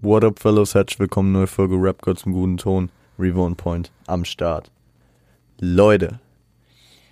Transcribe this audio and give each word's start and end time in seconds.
What 0.00 0.22
up, 0.22 0.38
fellows? 0.38 0.76
Herzlich 0.76 1.00
willkommen, 1.00 1.32
neue 1.32 1.48
Folge 1.48 1.74
Rap 1.74 2.02
Gods 2.02 2.22
im 2.22 2.32
guten 2.32 2.56
Ton. 2.56 2.88
Revo 3.18 3.52
Point 3.56 3.90
am 4.06 4.24
Start. 4.24 4.70
Leute, 5.58 6.20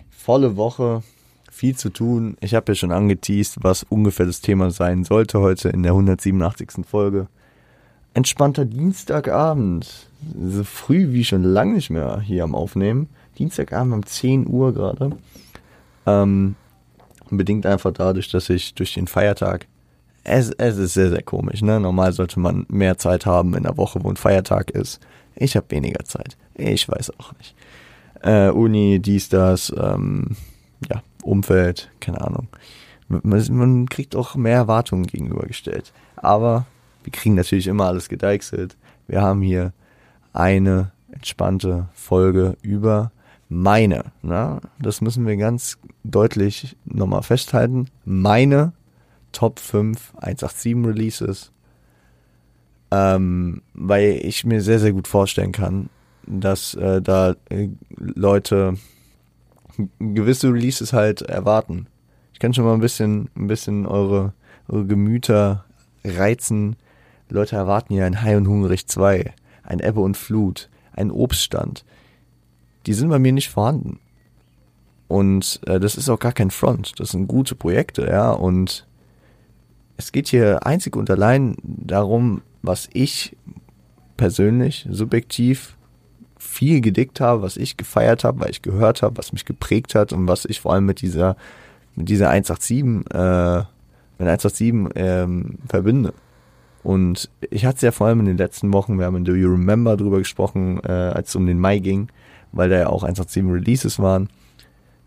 volle 0.09 0.55
Woche, 0.55 1.03
viel 1.51 1.75
zu 1.75 1.89
tun. 1.89 2.37
Ich 2.39 2.55
habe 2.55 2.71
ja 2.71 2.75
schon 2.75 2.93
angeteased, 2.93 3.57
was 3.61 3.83
ungefähr 3.83 4.25
das 4.25 4.39
Thema 4.39 4.71
sein 4.71 5.03
sollte 5.03 5.41
heute 5.41 5.67
in 5.67 5.83
der 5.83 5.91
187. 5.91 6.85
Folge. 6.89 7.27
Entspannter 8.13 8.63
Dienstagabend. 8.63 10.07
So 10.39 10.63
früh 10.63 11.11
wie 11.11 11.25
schon 11.25 11.43
lange 11.43 11.73
nicht 11.73 11.89
mehr 11.89 12.21
hier 12.21 12.45
am 12.45 12.55
Aufnehmen. 12.55 13.09
Dienstagabend 13.37 13.95
um 13.95 14.05
10 14.05 14.47
Uhr 14.47 14.73
gerade. 14.73 15.17
Ähm, 16.05 16.55
bedingt 17.29 17.65
einfach 17.65 17.91
dadurch, 17.91 18.31
dass 18.31 18.49
ich 18.49 18.75
durch 18.75 18.93
den 18.93 19.07
Feiertag 19.07 19.67
es, 20.27 20.51
es 20.51 20.77
ist 20.77 20.93
sehr, 20.93 21.09
sehr 21.09 21.23
komisch. 21.23 21.61
Ne? 21.61 21.79
Normal 21.79 22.13
sollte 22.13 22.39
man 22.39 22.65
mehr 22.69 22.97
Zeit 22.97 23.25
haben 23.25 23.55
in 23.55 23.63
der 23.63 23.77
Woche, 23.77 24.03
wo 24.03 24.09
ein 24.09 24.17
Feiertag 24.17 24.71
ist. 24.71 24.99
Ich 25.35 25.55
habe 25.55 25.69
weniger 25.69 26.03
Zeit. 26.03 26.37
Ich 26.55 26.87
weiß 26.89 27.11
auch 27.19 27.33
nicht. 27.37 27.55
Äh, 28.21 28.49
Uni, 28.49 28.99
dies, 28.99 29.29
das, 29.29 29.73
ähm, 29.77 30.35
ja, 30.89 31.01
Umfeld, 31.23 31.89
keine 31.99 32.21
Ahnung. 32.21 32.47
Man, 33.07 33.45
man 33.51 33.89
kriegt 33.89 34.15
auch 34.15 34.35
mehr 34.35 34.55
Erwartungen 34.55 35.07
gegenübergestellt. 35.07 35.93
Aber 36.17 36.65
wir 37.03 37.11
kriegen 37.11 37.35
natürlich 37.35 37.67
immer 37.67 37.85
alles 37.85 38.09
gedeichselt. 38.09 38.75
Wir 39.07 39.21
haben 39.21 39.41
hier 39.41 39.71
eine 40.33 40.91
entspannte 41.11 41.87
Folge 41.93 42.57
über 42.61 43.11
meine. 43.47 44.05
Na? 44.21 44.59
Das 44.79 44.99
müssen 44.99 45.25
wir 45.25 45.37
ganz 45.37 45.77
deutlich 46.03 46.75
nochmal 46.85 47.23
festhalten. 47.23 47.87
Meine 48.03 48.73
Top 49.37 49.59
5 49.59 50.15
187 50.15 50.83
Releases. 50.83 51.51
Ähm, 52.89 53.61
weil 53.75 54.19
ich 54.23 54.45
mir 54.45 54.61
sehr, 54.61 54.79
sehr 54.79 54.93
gut 54.93 55.07
vorstellen 55.07 55.51
kann, 55.51 55.89
dass 56.25 56.73
äh, 56.73 57.03
da 57.03 57.35
äh, 57.49 57.69
Leute 57.97 58.77
gewisse 59.99 60.51
Releases 60.51 60.91
halt 60.91 61.21
erwarten. 61.21 61.85
Ich 62.33 62.39
kann 62.39 62.55
schon 62.55 62.65
mal 62.65 62.73
ein 62.73 62.81
bisschen, 62.81 63.29
ein 63.35 63.45
bisschen 63.45 63.85
eure, 63.85 64.33
eure 64.69 64.87
Gemüter 64.87 65.65
reizen. 66.03 66.75
Leute 67.29 67.57
erwarten 67.57 67.93
ja 67.93 68.07
ein 68.07 68.23
High 68.23 68.37
und 68.37 68.47
Hungrig 68.47 68.87
2, 68.87 69.35
ein 69.61 69.79
Ebbe 69.79 69.99
und 69.99 70.17
Flut, 70.17 70.67
ein 70.93 71.11
Obststand. 71.11 71.85
Die 72.87 72.93
sind 72.93 73.09
bei 73.09 73.19
mir 73.19 73.33
nicht 73.33 73.49
vorhanden. 73.49 73.99
Und 75.07 75.59
äh, 75.67 75.79
das 75.79 75.95
ist 75.95 76.09
auch 76.09 76.19
gar 76.19 76.31
kein 76.31 76.49
Front. 76.49 76.99
Das 76.99 77.09
sind 77.09 77.27
gute 77.27 77.53
Projekte, 77.53 78.07
ja. 78.07 78.31
Und 78.31 78.86
es 79.97 80.11
geht 80.11 80.27
hier 80.27 80.65
einzig 80.65 80.95
und 80.95 81.09
allein 81.09 81.57
darum, 81.63 82.41
was 82.61 82.87
ich 82.93 83.35
persönlich, 84.15 84.87
subjektiv 84.89 85.75
viel 86.37 86.81
gedickt 86.81 87.19
habe, 87.19 87.41
was 87.41 87.57
ich 87.57 87.77
gefeiert 87.77 88.23
habe, 88.23 88.41
weil 88.41 88.51
ich 88.51 88.61
gehört 88.61 89.01
habe, 89.01 89.17
was 89.17 89.33
mich 89.33 89.45
geprägt 89.45 89.95
hat 89.95 90.13
und 90.13 90.27
was 90.27 90.45
ich 90.45 90.61
vor 90.61 90.73
allem 90.73 90.85
mit 90.85 91.01
dieser, 91.01 91.35
mit 91.95 92.09
dieser 92.09 92.29
187, 92.29 92.77
äh, 93.11 93.63
mit 94.19 94.27
187 94.27 94.91
ähm, 94.95 95.57
verbinde. 95.67 96.13
Und 96.83 97.29
ich 97.49 97.65
hatte 97.65 97.77
es 97.77 97.81
ja 97.81 97.91
vor 97.91 98.07
allem 98.07 98.21
in 98.21 98.27
den 98.27 98.37
letzten 98.37 98.71
Wochen, 98.73 98.97
wir 98.97 99.05
haben 99.05 99.17
in 99.17 99.25
Do 99.25 99.33
You 99.33 99.49
Remember 99.49 99.97
drüber 99.97 100.19
gesprochen, 100.19 100.79
äh, 100.83 100.91
als 100.91 101.29
es 101.29 101.35
um 101.35 101.45
den 101.45 101.59
Mai 101.59 101.79
ging, 101.79 102.07
weil 102.51 102.69
da 102.69 102.77
ja 102.77 102.87
auch 102.87 103.03
187 103.03 103.43
Releases 103.43 103.99
waren. 103.99 104.29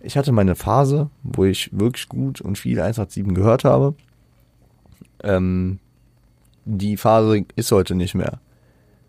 Ich 0.00 0.16
hatte 0.16 0.32
meine 0.32 0.56
Phase, 0.56 1.10
wo 1.22 1.44
ich 1.44 1.70
wirklich 1.72 2.08
gut 2.08 2.40
und 2.40 2.58
viel 2.58 2.80
187 2.80 3.34
gehört 3.34 3.64
habe 3.64 3.94
ähm, 5.22 5.78
die 6.64 6.96
Phase 6.96 7.44
ist 7.56 7.72
heute 7.72 7.94
nicht 7.94 8.14
mehr. 8.14 8.40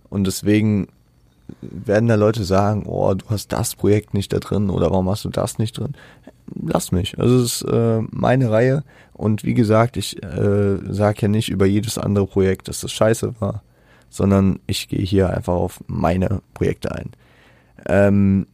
Und 0.09 0.25
deswegen 0.25 0.87
werden 1.61 2.07
da 2.07 2.15
Leute 2.15 2.43
sagen, 2.43 2.85
oh, 2.85 3.13
du 3.13 3.25
hast 3.29 3.51
das 3.51 3.75
Projekt 3.75 4.13
nicht 4.13 4.31
da 4.33 4.39
drin 4.39 4.69
oder 4.69 4.89
warum 4.91 5.09
hast 5.09 5.25
du 5.25 5.29
das 5.29 5.57
nicht 5.57 5.77
drin? 5.77 5.93
Lass 6.55 6.91
mich. 6.91 7.19
Also 7.19 7.37
es 7.37 7.61
ist 7.61 7.71
äh, 7.71 8.01
meine 8.09 8.51
Reihe 8.51 8.83
und 9.13 9.43
wie 9.43 9.53
gesagt, 9.53 9.97
ich 9.97 10.21
äh, 10.23 10.77
sage 10.89 11.23
ja 11.23 11.27
nicht 11.27 11.49
über 11.49 11.65
jedes 11.65 11.97
andere 11.97 12.27
Projekt, 12.27 12.67
dass 12.67 12.81
das 12.81 12.91
scheiße 12.91 13.35
war, 13.39 13.63
sondern 14.09 14.59
ich 14.67 14.87
gehe 14.87 15.05
hier 15.05 15.29
einfach 15.29 15.53
auf 15.53 15.83
meine 15.87 16.41
Projekte 16.53 16.91
ein. 16.93 17.11
Ähm, 17.85 18.47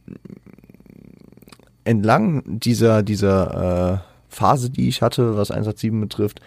entlang 1.84 2.42
dieser 2.46 3.02
dieser 3.02 3.94
äh, 3.94 3.98
Phase, 4.28 4.70
die 4.70 4.88
ich 4.88 5.02
hatte, 5.02 5.36
was 5.36 5.50
187 5.50 6.00
betrifft, 6.00 6.40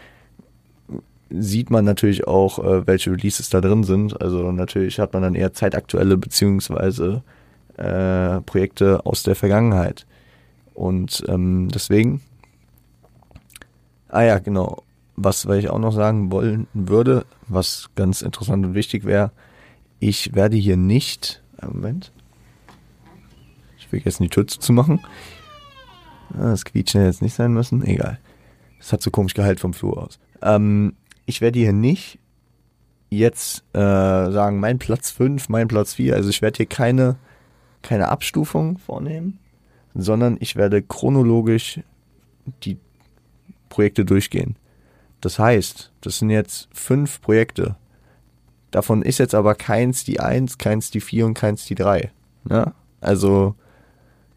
sieht 1.31 1.69
man 1.69 1.85
natürlich 1.85 2.27
auch, 2.27 2.59
äh, 2.59 2.87
welche 2.87 3.11
Releases 3.11 3.49
da 3.49 3.61
drin 3.61 3.83
sind. 3.83 4.21
Also 4.21 4.51
natürlich 4.51 4.99
hat 4.99 5.13
man 5.13 5.23
dann 5.23 5.35
eher 5.35 5.53
zeitaktuelle 5.53 6.17
beziehungsweise 6.17 7.23
äh, 7.77 8.41
Projekte 8.41 9.05
aus 9.05 9.23
der 9.23 9.35
Vergangenheit. 9.35 10.05
Und 10.73 11.23
ähm, 11.27 11.69
deswegen, 11.73 12.21
ah 14.09 14.23
ja, 14.23 14.39
genau, 14.39 14.83
was 15.15 15.47
weil 15.47 15.59
ich 15.59 15.69
auch 15.69 15.79
noch 15.79 15.93
sagen 15.93 16.31
wollen 16.31 16.67
würde, 16.73 17.25
was 17.47 17.89
ganz 17.95 18.21
interessant 18.21 18.65
und 18.65 18.73
wichtig 18.73 19.05
wäre, 19.05 19.31
ich 19.99 20.33
werde 20.33 20.57
hier 20.57 20.77
nicht, 20.77 21.43
Moment, 21.61 22.11
ich 23.77 23.87
vergesse 23.87 24.23
die 24.23 24.29
Tür 24.29 24.47
zuzumachen. 24.47 25.01
Ah, 26.33 26.51
das 26.51 26.65
Quietschen 26.65 27.03
jetzt 27.03 27.21
nicht 27.21 27.33
sein 27.35 27.53
müssen, 27.53 27.83
egal. 27.85 28.19
Das 28.79 28.93
hat 28.93 29.01
so 29.01 29.11
komisch 29.11 29.33
Gehalt 29.33 29.59
vom 29.59 29.73
Flur 29.73 30.01
aus. 30.01 30.19
Ähm, 30.41 30.93
ich 31.25 31.41
werde 31.41 31.59
hier 31.59 31.73
nicht 31.73 32.19
jetzt 33.09 33.63
äh, 33.73 33.79
sagen, 33.79 34.59
mein 34.59 34.79
Platz 34.79 35.11
5, 35.11 35.49
mein 35.49 35.67
Platz 35.67 35.95
4. 35.95 36.15
Also 36.15 36.29
ich 36.29 36.41
werde 36.41 36.57
hier 36.57 36.65
keine, 36.65 37.17
keine 37.81 38.07
Abstufung 38.07 38.77
vornehmen, 38.77 39.39
sondern 39.93 40.37
ich 40.39 40.55
werde 40.55 40.81
chronologisch 40.81 41.81
die 42.63 42.77
Projekte 43.69 44.05
durchgehen. 44.05 44.55
Das 45.19 45.37
heißt, 45.37 45.91
das 46.01 46.19
sind 46.19 46.29
jetzt 46.29 46.69
fünf 46.71 47.21
Projekte. 47.21 47.75
Davon 48.71 49.01
ist 49.01 49.19
jetzt 49.19 49.35
aber 49.35 49.55
keins 49.55 50.03
die 50.03 50.19
1, 50.19 50.57
keins 50.57 50.89
die 50.89 51.01
4 51.01 51.25
und 51.25 51.33
keins 51.33 51.65
die 51.65 51.75
3. 51.75 52.11
Ne? 52.45 52.73
Also 53.01 53.55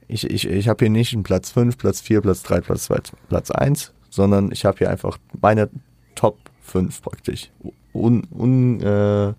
ich, 0.09 0.29
ich, 0.29 0.49
ich 0.49 0.69
habe 0.69 0.85
hier 0.85 0.91
nicht 0.91 1.15
einen 1.15 1.23
Platz 1.23 1.51
5, 1.53 1.79
Platz 1.79 2.01
4, 2.01 2.21
Platz 2.21 2.43
3, 2.43 2.61
Platz 2.61 2.85
2, 2.85 3.01
Platz 3.29 3.51
1, 3.51 3.93
sondern 4.11 4.51
ich 4.53 4.65
habe 4.65 4.79
hier 4.79 4.91
einfach 4.91 5.19
meine 5.41 5.71
Top 6.15 6.39
fünf 6.65 7.03
praktisch. 7.03 7.51
Un, 7.93 8.27
un 8.33 8.81
äh, 8.81 9.35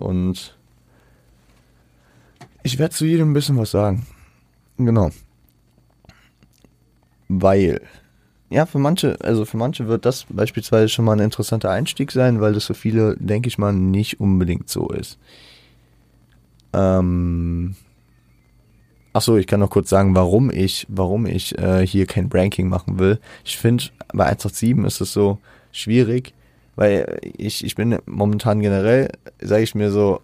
und 0.00 0.56
ich 2.62 2.78
werde 2.78 2.94
zu 2.94 3.06
jedem 3.06 3.30
ein 3.30 3.34
bisschen 3.34 3.56
was 3.56 3.70
sagen. 3.70 4.06
Genau. 4.76 5.10
Weil, 7.28 7.80
ja, 8.50 8.66
für 8.66 8.78
manche, 8.78 9.16
also 9.22 9.44
für 9.44 9.56
manche 9.56 9.86
wird 9.86 10.04
das 10.04 10.26
beispielsweise 10.28 10.88
schon 10.88 11.04
mal 11.04 11.12
ein 11.12 11.24
interessanter 11.24 11.70
Einstieg 11.70 12.10
sein, 12.10 12.40
weil 12.40 12.54
das 12.54 12.66
für 12.66 12.74
viele, 12.74 13.16
denke 13.16 13.48
ich 13.48 13.56
mal, 13.56 13.72
nicht 13.72 14.20
unbedingt 14.20 14.68
so 14.68 14.88
ist. 14.88 15.18
Ähm, 16.72 17.76
ach 19.12 19.22
so, 19.22 19.36
ich 19.36 19.46
kann 19.46 19.60
noch 19.60 19.70
kurz 19.70 19.88
sagen, 19.88 20.14
warum 20.14 20.50
ich, 20.50 20.86
warum 20.88 21.26
ich 21.26 21.56
äh, 21.58 21.86
hier 21.86 22.06
kein 22.06 22.28
Ranking 22.32 22.68
machen 22.68 22.98
will. 22.98 23.20
Ich 23.44 23.58
finde, 23.58 23.84
bei 24.12 24.24
187 24.24 24.84
ist 24.84 25.00
es 25.00 25.12
so, 25.12 25.38
schwierig, 25.72 26.34
weil 26.76 27.18
ich, 27.36 27.64
ich 27.64 27.74
bin 27.74 27.98
momentan 28.06 28.60
generell, 28.60 29.10
sage 29.40 29.62
ich 29.62 29.74
mir 29.74 29.90
so, 29.90 30.20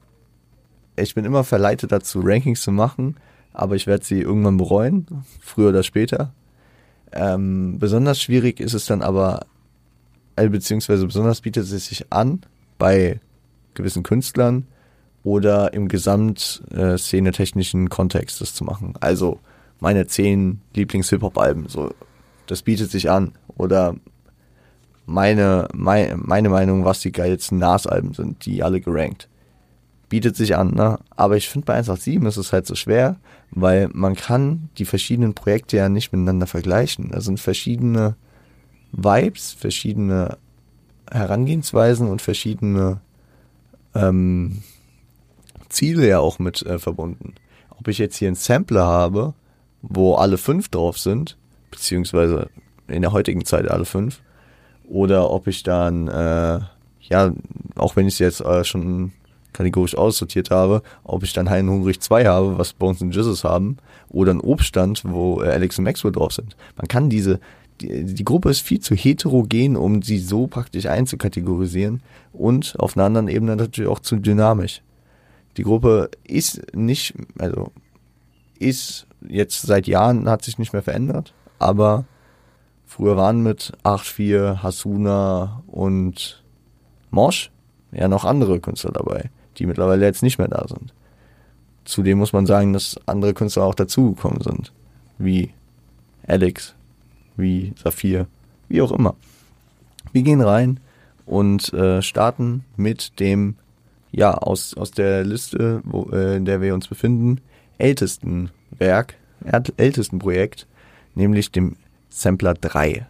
ich 0.96 1.14
bin 1.14 1.24
immer 1.24 1.44
verleitet 1.44 1.92
dazu, 1.92 2.20
Rankings 2.22 2.62
zu 2.62 2.72
machen, 2.72 3.16
aber 3.52 3.76
ich 3.76 3.86
werde 3.86 4.04
sie 4.04 4.20
irgendwann 4.20 4.56
bereuen, 4.56 5.06
früher 5.40 5.68
oder 5.68 5.82
später. 5.82 6.32
Ähm, 7.12 7.78
besonders 7.78 8.20
schwierig 8.20 8.60
ist 8.60 8.74
es 8.74 8.86
dann 8.86 9.02
aber, 9.02 9.46
äh, 10.36 10.48
beziehungsweise 10.48 11.06
besonders 11.06 11.40
bietet 11.40 11.64
es 11.64 11.86
sich 11.86 12.12
an 12.12 12.40
bei 12.78 13.20
gewissen 13.74 14.02
Künstlern 14.02 14.66
oder 15.24 15.72
im 15.74 15.88
gesamtszene-technischen 15.88 17.88
Kontext 17.88 18.40
das 18.40 18.54
zu 18.54 18.64
machen. 18.64 18.94
Also 19.00 19.40
meine 19.80 20.06
zehn 20.06 20.60
Lieblings-Hip-Hop-Alben, 20.74 21.68
so, 21.68 21.92
das 22.46 22.62
bietet 22.62 22.90
sich 22.90 23.10
an. 23.10 23.32
Oder 23.56 23.96
meine, 25.06 25.68
meine, 25.72 26.16
meine 26.16 26.48
Meinung, 26.48 26.84
was 26.84 27.00
die 27.00 27.12
geilsten 27.12 27.58
Nas-Alben 27.58 28.12
sind, 28.12 28.44
die 28.44 28.62
alle 28.62 28.80
gerankt. 28.80 29.28
Bietet 30.08 30.36
sich 30.36 30.56
an, 30.56 30.74
ne? 30.74 30.98
Aber 31.16 31.36
ich 31.36 31.48
finde 31.48 31.64
bei 31.64 31.74
187 31.74 32.22
ist 32.22 32.36
es 32.36 32.52
halt 32.52 32.66
so 32.66 32.74
schwer, 32.74 33.16
weil 33.50 33.88
man 33.92 34.14
kann 34.14 34.68
die 34.78 34.84
verschiedenen 34.84 35.34
Projekte 35.34 35.76
ja 35.76 35.88
nicht 35.88 36.12
miteinander 36.12 36.46
vergleichen. 36.46 37.10
Da 37.10 37.20
sind 37.20 37.40
verschiedene 37.40 38.16
Vibes, 38.92 39.52
verschiedene 39.52 40.38
Herangehensweisen 41.10 42.08
und 42.08 42.22
verschiedene 42.22 43.00
ähm, 43.94 44.62
Ziele 45.68 46.06
ja 46.06 46.18
auch 46.18 46.38
mit 46.38 46.62
äh, 46.62 46.78
verbunden. 46.78 47.34
Ob 47.70 47.88
ich 47.88 47.98
jetzt 47.98 48.16
hier 48.16 48.28
einen 48.28 48.36
Sampler 48.36 48.86
habe, 48.86 49.34
wo 49.82 50.14
alle 50.14 50.38
fünf 50.38 50.68
drauf 50.68 50.98
sind, 50.98 51.36
beziehungsweise 51.70 52.48
in 52.88 53.02
der 53.02 53.12
heutigen 53.12 53.44
Zeit 53.44 53.68
alle 53.68 53.84
fünf, 53.84 54.20
oder 54.88 55.30
ob 55.30 55.46
ich 55.46 55.62
dann 55.62 56.08
äh, 56.08 56.60
ja, 57.08 57.32
auch 57.76 57.96
wenn 57.96 58.06
ich 58.06 58.14
es 58.14 58.18
jetzt 58.18 58.40
äh, 58.40 58.64
schon 58.64 59.12
kategorisch 59.52 59.96
aussortiert 59.96 60.50
habe, 60.50 60.82
ob 61.04 61.22
ich 61.22 61.32
dann 61.32 61.48
Hein 61.48 61.68
Hungrig 61.68 62.00
2 62.00 62.26
habe, 62.26 62.58
was 62.58 62.74
Bones 62.74 63.00
und 63.00 63.14
Jesus 63.14 63.44
haben, 63.44 63.78
oder 64.10 64.32
ein 64.32 64.40
Obststand, 64.40 65.02
wo 65.04 65.42
äh, 65.42 65.48
Alex 65.48 65.78
und 65.78 65.84
Maxwell 65.84 66.12
drauf 66.12 66.32
sind. 66.32 66.56
Man 66.76 66.88
kann 66.88 67.08
diese, 67.08 67.40
die, 67.80 68.04
die 68.04 68.24
Gruppe 68.24 68.50
ist 68.50 68.60
viel 68.60 68.80
zu 68.80 68.94
heterogen, 68.94 69.76
um 69.76 70.02
sie 70.02 70.18
so 70.18 70.46
praktisch 70.46 70.86
einzukategorisieren 70.86 72.02
und 72.32 72.78
auf 72.78 72.96
einer 72.96 73.06
anderen 73.06 73.28
Ebene 73.28 73.56
natürlich 73.56 73.90
auch 73.90 74.00
zu 74.00 74.16
dynamisch. 74.16 74.82
Die 75.56 75.62
Gruppe 75.62 76.10
ist 76.24 76.60
nicht, 76.74 77.14
also 77.38 77.72
ist 78.58 79.06
jetzt 79.26 79.62
seit 79.62 79.86
Jahren, 79.86 80.28
hat 80.28 80.44
sich 80.44 80.58
nicht 80.58 80.74
mehr 80.74 80.82
verändert, 80.82 81.32
aber 81.58 82.04
früher 82.86 83.16
waren 83.16 83.42
mit 83.42 83.72
8-4, 83.84 84.62
Hasuna 84.62 85.62
und 85.66 86.42
Mosch 87.10 87.50
ja 87.92 88.08
noch 88.08 88.24
andere 88.24 88.60
Künstler 88.60 88.92
dabei, 88.92 89.30
die 89.58 89.66
mittlerweile 89.66 90.04
jetzt 90.04 90.22
nicht 90.22 90.38
mehr 90.38 90.48
da 90.48 90.66
sind. 90.68 90.94
Zudem 91.84 92.18
muss 92.18 92.32
man 92.32 92.46
sagen, 92.46 92.72
dass 92.72 93.00
andere 93.06 93.34
Künstler 93.34 93.64
auch 93.64 93.74
dazugekommen 93.74 94.40
sind, 94.40 94.72
wie 95.18 95.50
Alex, 96.26 96.74
wie 97.36 97.72
Saphir, 97.82 98.26
wie 98.68 98.82
auch 98.82 98.92
immer. 98.92 99.14
Wir 100.12 100.22
gehen 100.22 100.40
rein 100.40 100.80
und 101.26 101.72
äh, 101.72 102.02
starten 102.02 102.64
mit 102.76 103.20
dem, 103.20 103.56
ja, 104.10 104.34
aus, 104.34 104.74
aus 104.74 104.90
der 104.90 105.24
Liste, 105.24 105.80
wo, 105.84 106.10
äh, 106.10 106.36
in 106.36 106.44
der 106.44 106.60
wir 106.60 106.74
uns 106.74 106.88
befinden, 106.88 107.40
ältesten 107.78 108.50
Werk, 108.70 109.14
ältesten 109.76 110.18
Projekt, 110.18 110.66
nämlich 111.14 111.52
dem 111.52 111.76
Sampler 112.16 112.54
3. 112.54 113.06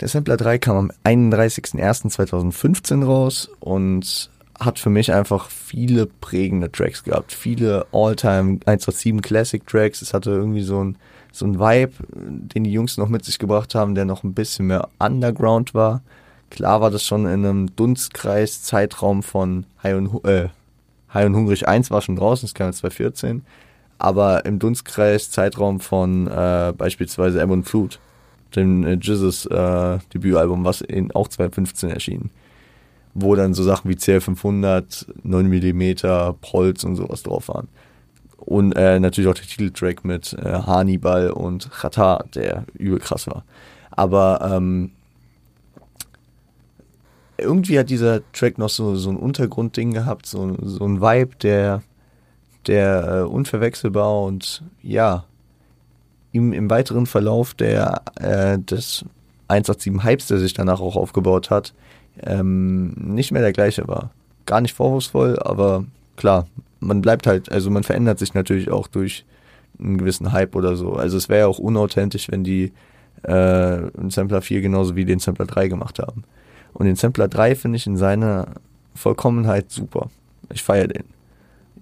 Der 0.00 0.08
Sampler 0.08 0.36
3 0.36 0.58
kam 0.58 0.76
am 0.76 0.90
31.01.2015 1.04 3.04
raus 3.04 3.48
und 3.60 4.30
hat 4.58 4.80
für 4.80 4.90
mich 4.90 5.12
einfach 5.12 5.48
viele 5.48 6.06
prägende 6.06 6.72
Tracks 6.72 7.04
gehabt. 7.04 7.32
Viele 7.32 7.86
All-Time 7.92 8.58
1.7 8.66 9.20
Classic 9.20 9.64
Tracks. 9.64 10.02
Es 10.02 10.12
hatte 10.12 10.30
irgendwie 10.30 10.62
so 10.62 10.82
ein, 10.82 10.98
so 11.30 11.46
ein 11.46 11.60
Vibe, 11.60 11.92
den 12.10 12.64
die 12.64 12.72
Jungs 12.72 12.98
noch 12.98 13.08
mit 13.08 13.24
sich 13.24 13.38
gebracht 13.38 13.76
haben, 13.76 13.94
der 13.94 14.06
noch 14.06 14.24
ein 14.24 14.34
bisschen 14.34 14.66
mehr 14.66 14.88
Underground 14.98 15.72
war. 15.72 16.02
Klar 16.50 16.80
war 16.80 16.90
das 16.90 17.04
schon 17.04 17.26
in 17.26 17.46
einem 17.46 17.76
Dunstkreis-Zeitraum 17.76 19.22
von 19.22 19.66
High 19.84 19.94
und, 19.94 20.24
äh, 20.24 20.48
High 21.12 21.26
und 21.26 21.36
Hungrig 21.36 21.68
1 21.68 21.92
war 21.92 22.02
schon 22.02 22.16
draußen, 22.16 22.46
das 22.46 22.54
kam 22.54 22.72
2014. 22.72 23.44
Aber 23.98 24.44
im 24.44 24.58
Dunstkreis-Zeitraum 24.58 25.80
von 25.80 26.26
äh, 26.26 26.72
beispielsweise 26.76 27.40
Ebb 27.40 27.50
und 27.50 27.64
Flut 27.64 28.00
dem 28.56 28.84
äh, 28.84 28.94
Jizzes 28.94 29.46
äh, 29.46 29.98
Debütalbum, 30.12 30.64
was 30.64 30.80
in, 30.80 31.10
auch 31.12 31.28
2015 31.28 31.90
erschien. 31.90 32.30
Wo 33.14 33.34
dann 33.34 33.54
so 33.54 33.62
Sachen 33.62 33.90
wie 33.90 33.94
CL500, 33.94 35.06
9mm, 35.24 36.34
Polz 36.40 36.84
und 36.84 36.96
sowas 36.96 37.22
drauf 37.22 37.48
waren. 37.48 37.68
Und 38.36 38.72
äh, 38.72 39.00
natürlich 39.00 39.30
auch 39.30 39.34
der 39.34 39.46
Titeltrack 39.46 40.04
mit 40.04 40.34
äh, 40.34 40.52
Hannibal 40.52 41.30
und 41.30 41.70
Chata, 41.70 42.24
der 42.34 42.64
übel 42.74 42.98
krass 42.98 43.26
war. 43.26 43.44
Aber 43.90 44.40
ähm, 44.52 44.90
irgendwie 47.38 47.78
hat 47.78 47.90
dieser 47.90 48.20
Track 48.32 48.58
noch 48.58 48.68
so, 48.68 48.96
so 48.96 49.10
ein 49.10 49.16
Untergrundding 49.16 49.92
gehabt, 49.92 50.26
so, 50.26 50.56
so 50.62 50.84
ein 50.84 51.00
Vibe, 51.00 51.36
der, 51.36 51.82
der 52.68 53.06
äh, 53.06 53.22
unverwechselbar 53.22 54.22
und 54.22 54.62
ja, 54.82 55.24
ihm 56.32 56.52
im 56.52 56.68
weiteren 56.68 57.06
Verlauf 57.06 57.54
der, 57.54 58.02
äh, 58.16 58.58
des 58.58 59.04
187 59.48 60.04
Hypes, 60.04 60.26
der 60.26 60.38
sich 60.38 60.54
danach 60.54 60.80
auch 60.80 60.96
aufgebaut 60.96 61.50
hat, 61.50 61.74
ähm, 62.22 62.92
nicht 62.96 63.32
mehr 63.32 63.42
der 63.42 63.52
gleiche 63.52 63.86
war. 63.88 64.10
Gar 64.46 64.60
nicht 64.60 64.74
vorwurfsvoll, 64.74 65.38
aber 65.38 65.84
klar, 66.16 66.46
man 66.80 67.00
bleibt 67.00 67.26
halt, 67.26 67.50
also 67.50 67.70
man 67.70 67.82
verändert 67.82 68.18
sich 68.18 68.34
natürlich 68.34 68.70
auch 68.70 68.88
durch 68.88 69.24
einen 69.78 69.98
gewissen 69.98 70.32
Hype 70.32 70.54
oder 70.54 70.76
so. 70.76 70.94
Also 70.94 71.16
es 71.16 71.28
wäre 71.28 71.40
ja 71.40 71.46
auch 71.46 71.58
unauthentisch, 71.58 72.30
wenn 72.30 72.44
die 72.44 72.72
äh, 73.22 73.32
einen 73.32 74.10
Sampler 74.10 74.42
4 74.42 74.60
genauso 74.60 74.96
wie 74.96 75.04
den 75.04 75.18
Sampler 75.18 75.46
3 75.46 75.68
gemacht 75.68 75.98
haben. 75.98 76.24
Und 76.72 76.86
den 76.86 76.96
Sampler 76.96 77.28
3 77.28 77.54
finde 77.54 77.76
ich 77.76 77.86
in 77.86 77.96
seiner 77.96 78.48
Vollkommenheit 78.94 79.70
super. 79.70 80.10
Ich 80.52 80.62
feiere 80.62 80.88
den. 80.88 81.13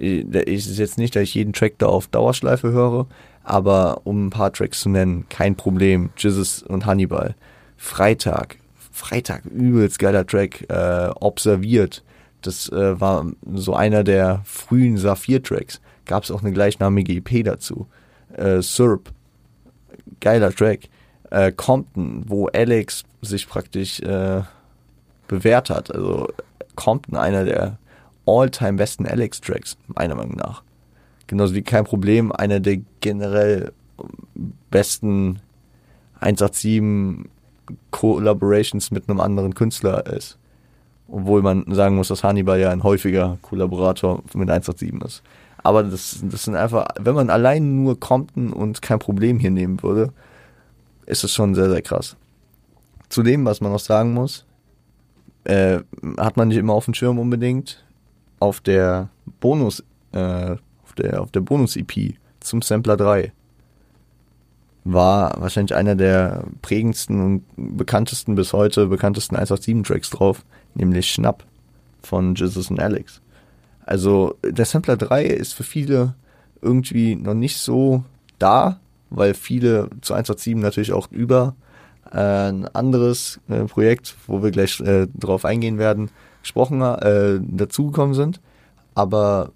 Ich, 0.03 0.25
ist 0.35 0.79
jetzt 0.79 0.99
nicht, 0.99 1.15
dass 1.15 1.23
ich 1.23 1.35
jeden 1.35 1.53
Track 1.53 1.75
da 1.79 1.87
auf 1.87 2.09
Dauerschleife 2.09 2.73
höre, 2.73 3.07
aber 3.45 4.01
um 4.03 4.27
ein 4.27 4.31
paar 4.31 4.53
Tracks 4.53 4.81
zu 4.81 4.89
nennen, 4.89 5.27
kein 5.29 5.55
Problem. 5.55 6.11
Jizzes 6.17 6.65
und 6.65 6.87
Hannibal. 6.87 7.37
Freitag. 7.77 8.57
Freitag, 8.91 9.45
übelst 9.45 10.01
geiler 10.01 10.27
Track. 10.27 10.69
Äh, 10.69 11.11
observiert. 11.21 12.03
Das 12.41 12.69
äh, 12.71 13.01
war 13.01 13.27
so 13.55 13.75
einer 13.75 14.03
der 14.03 14.43
frühen 14.45 14.97
Saphir-Tracks. 14.97 15.81
Gab 16.05 16.25
es 16.25 16.33
auch 16.33 16.43
eine 16.43 16.53
gleichnamige 16.53 17.13
EP 17.13 17.45
dazu. 17.45 17.87
Äh, 18.37 18.61
Surp. 18.61 19.13
Geiler 20.19 20.53
Track. 20.53 20.89
Äh, 21.31 21.53
Compton, 21.53 22.25
wo 22.27 22.49
Alex 22.49 23.05
sich 23.21 23.49
praktisch 23.49 24.01
äh, 24.01 24.43
bewährt 25.29 25.71
hat. 25.71 25.95
Also 25.95 26.29
Compton, 26.75 27.17
einer 27.17 27.45
der 27.45 27.79
all-time 28.27 28.75
besten 28.75 29.07
Alex-Tracks, 29.07 29.77
meiner 29.89 30.15
Meinung 30.15 30.37
nach 30.37 30.63
genauso 31.33 31.55
wie 31.55 31.63
kein 31.63 31.85
Problem 31.85 32.31
einer 32.31 32.61
der 32.61 32.79
generell 33.01 33.73
besten 34.71 35.41
187 36.21 37.31
Collaborations 37.91 38.91
mit 38.91 39.09
einem 39.09 39.19
anderen 39.19 39.55
Künstler 39.55 40.07
ist. 40.07 40.37
Obwohl 41.09 41.41
man 41.41 41.65
sagen 41.69 41.97
muss, 41.97 42.09
dass 42.09 42.23
Hannibal 42.23 42.61
ja 42.61 42.69
ein 42.69 42.83
häufiger 42.83 43.39
Kollaborator 43.41 44.23
mit 44.35 44.51
187 44.51 44.93
ist. 45.07 45.23
Aber 45.63 45.83
das, 45.83 46.23
das 46.23 46.45
sind 46.45 46.55
einfach, 46.55 46.89
wenn 47.01 47.15
man 47.15 47.31
allein 47.31 47.83
nur 47.83 47.99
Compton 47.99 48.53
und 48.53 48.83
kein 48.83 48.99
Problem 48.99 49.39
hier 49.39 49.51
nehmen 49.51 49.83
würde, 49.83 50.13
ist 51.07 51.25
es 51.25 51.33
schon 51.33 51.55
sehr, 51.55 51.71
sehr 51.71 51.81
krass. 51.81 52.15
Zudem, 53.09 53.47
was 53.47 53.63
man 53.63 53.73
noch 53.73 53.79
sagen 53.81 54.13
muss, 54.13 54.45
äh, 55.45 55.79
hat 56.19 56.37
man 56.37 56.49
nicht 56.49 56.59
immer 56.59 56.75
auf 56.75 56.85
dem 56.85 56.93
Schirm 56.95 57.19
unbedingt. 57.19 57.83
Auf 58.43 58.61
der 58.61 59.09
Bonus 59.39 59.85
äh, 60.11 60.57
der, 60.99 61.23
auf 61.23 61.31
der 61.31 61.43
Bonus-EP 61.43 62.15
zum 62.41 62.61
Sampler 62.61 62.97
3 62.97 63.33
war 64.85 65.41
wahrscheinlich 65.41 65.77
einer 65.77 65.95
der 65.95 66.43
prägendsten 66.61 67.21
und 67.21 67.77
bekanntesten 67.77 68.35
bis 68.35 68.53
heute 68.53 68.87
bekanntesten 68.87 69.37
187 69.37 69.87
Tracks 69.87 70.11
drauf, 70.11 70.45
nämlich 70.75 71.09
Schnapp 71.09 71.45
von 72.03 72.35
Jesus 72.35 72.69
und 72.69 72.81
Alex. 72.81 73.21
Also 73.87 74.35
der 74.45 74.65
Sampler 74.65 74.97
3 74.97 75.25
ist 75.25 75.53
für 75.53 75.63
viele 75.63 76.17
irgendwie 76.61 77.15
noch 77.15 77.35
nicht 77.35 77.59
so 77.59 78.03
da, 78.41 78.81
weil 79.11 79.35
viele 79.35 79.89
zu 80.01 80.15
187 80.15 80.57
natürlich 80.57 80.93
auch 80.93 81.13
über 81.13 81.55
äh, 82.11 82.49
ein 82.49 82.67
anderes 82.67 83.39
äh, 83.49 83.67
Projekt, 83.67 84.17
wo 84.27 84.43
wir 84.43 84.51
gleich 84.51 84.81
äh, 84.81 85.07
drauf 85.15 85.45
eingehen 85.45 85.79
werden, 85.79 86.11
gesprochen, 86.43 86.83
äh, 86.83 87.41
dazugekommen 87.41 88.15
sind. 88.15 88.41
Aber 88.95 89.51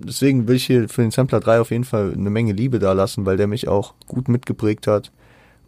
deswegen 0.00 0.48
will 0.48 0.56
ich 0.56 0.66
hier 0.66 0.88
für 0.88 1.02
den 1.02 1.10
Sampler 1.10 1.40
3 1.40 1.60
auf 1.60 1.70
jeden 1.70 1.84
Fall 1.84 2.12
eine 2.12 2.30
Menge 2.30 2.52
Liebe 2.52 2.78
da 2.78 2.92
lassen, 2.92 3.26
weil 3.26 3.36
der 3.36 3.46
mich 3.46 3.68
auch 3.68 3.94
gut 4.06 4.28
mitgeprägt 4.28 4.86
hat. 4.86 5.12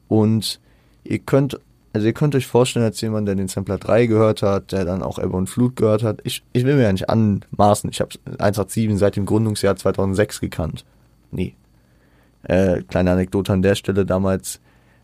Und 0.09 0.61
ihr 1.05 1.19
könnt, 1.19 1.59
also 1.93 2.07
ihr 2.07 2.13
könnt 2.13 2.35
euch 2.35 2.47
vorstellen, 2.47 2.85
als 2.85 3.01
jemand, 3.01 3.29
der 3.29 3.35
den 3.35 3.49
Sampler 3.49 3.79
3 3.79 4.07
gehört 4.07 4.43
hat, 4.43 4.73
der 4.73 4.85
dann 4.85 5.03
auch 5.03 5.19
Ebbe 5.19 5.37
und 5.37 5.49
Flut 5.49 5.77
gehört 5.77 6.03
hat, 6.03 6.21
ich, 6.25 6.43
ich 6.53 6.65
will 6.65 6.77
mir 6.77 6.83
ja 6.83 6.93
nicht 6.93 7.09
anmaßen, 7.09 7.91
ich 7.91 8.01
habe 8.01 8.11
187 8.39 8.99
seit 8.99 9.17
dem 9.17 9.27
Gründungsjahr 9.27 9.77
2006 9.77 10.41
gekannt. 10.41 10.85
Nee. 11.31 11.55
Äh, 12.45 12.83
kleine 12.83 13.13
Anekdote 13.13 13.53
an 13.53 13.63
der 13.63 13.75
Stelle, 13.75 14.05
damals 14.05 14.61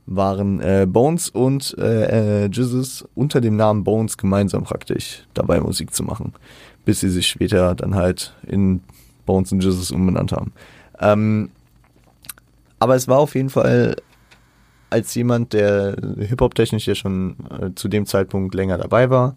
waren 0.09 0.61
äh, 0.61 0.87
Bones 0.89 1.29
und 1.29 1.77
äh, 1.79 2.45
äh, 2.45 2.49
Jizzes 2.49 3.07
unter 3.15 3.41
dem 3.41 3.57
Namen 3.57 3.85
Bones 3.85 4.17
gemeinsam 4.17 4.65
praktisch 4.65 5.27
dabei 5.35 5.61
Musik 5.61 5.95
zu 5.95 6.03
machen, 6.03 6.33
bis 6.85 7.01
sie 7.01 7.11
sich 7.11 7.29
später 7.29 7.75
dann 7.75 7.95
halt 7.95 8.35
in 8.47 8.81
Bones 9.27 9.53
und 9.53 9.63
Jesus 9.63 9.91
umbenannt 9.91 10.33
haben. 10.33 10.53
Ähm, 11.01 11.51
aber 12.79 12.95
es 12.95 13.09
war 13.09 13.19
auf 13.19 13.35
jeden 13.35 13.51
Fall 13.51 13.97
als 14.91 15.15
jemand, 15.15 15.53
der 15.53 15.97
Hip-Hop-technisch 16.19 16.87
ja 16.87 16.95
schon 16.95 17.37
äh, 17.51 17.71
zu 17.75 17.89
dem 17.89 18.07
Zeitpunkt 18.07 18.55
länger 18.55 18.79
dabei 18.79 19.11
war 19.11 19.37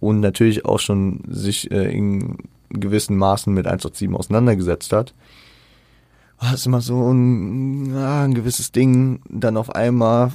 und 0.00 0.20
natürlich 0.20 0.66
auch 0.66 0.80
schon 0.80 1.22
sich 1.28 1.70
äh, 1.70 1.90
in 1.90 2.36
gewissen 2.68 3.16
Maßen 3.16 3.52
mit 3.52 3.66
187 3.66 4.14
auseinandergesetzt 4.14 4.92
hat, 4.92 5.14
war 6.42 6.54
es 6.54 6.66
immer 6.66 6.80
so 6.80 7.12
ein, 7.12 7.94
ja, 7.94 8.24
ein 8.24 8.34
gewisses 8.34 8.72
Ding, 8.72 9.20
dann 9.28 9.56
auf 9.56 9.74
einmal 9.74 10.32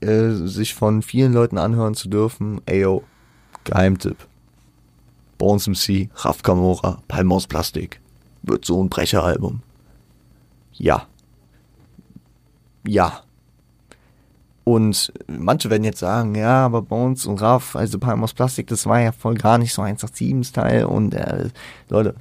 äh, 0.00 0.30
sich 0.30 0.74
von 0.74 1.02
vielen 1.02 1.34
Leuten 1.34 1.58
anhören 1.58 1.94
zu 1.94 2.08
dürfen, 2.08 2.60
ayo, 2.66 3.02
Geheimtipp. 3.64 4.16
Bones 5.36 5.66
MC, 5.66 6.08
Raf 6.16 6.42
Kamora, 6.42 7.02
Palmos 7.08 7.46
Plastik 7.46 8.00
wird 8.42 8.64
so 8.64 8.82
ein 8.82 8.88
Brecheralbum. 8.88 9.60
Ja. 10.72 11.06
Ja. 12.86 13.20
Und 14.64 15.12
manche 15.26 15.68
werden 15.68 15.84
jetzt 15.84 15.98
sagen, 16.00 16.34
ja, 16.34 16.64
aber 16.64 16.80
Bones 16.80 17.26
und 17.26 17.40
Raff, 17.42 17.76
also 17.76 17.98
Palm 17.98 18.24
aus 18.24 18.32
Plastik, 18.32 18.68
das 18.68 18.86
war 18.86 19.00
ja 19.00 19.12
voll 19.12 19.34
gar 19.34 19.58
nicht 19.58 19.74
so 19.74 19.82
187-Style 19.82 20.88
und 20.88 21.12
äh, 21.12 21.50
Leute, 21.90 22.14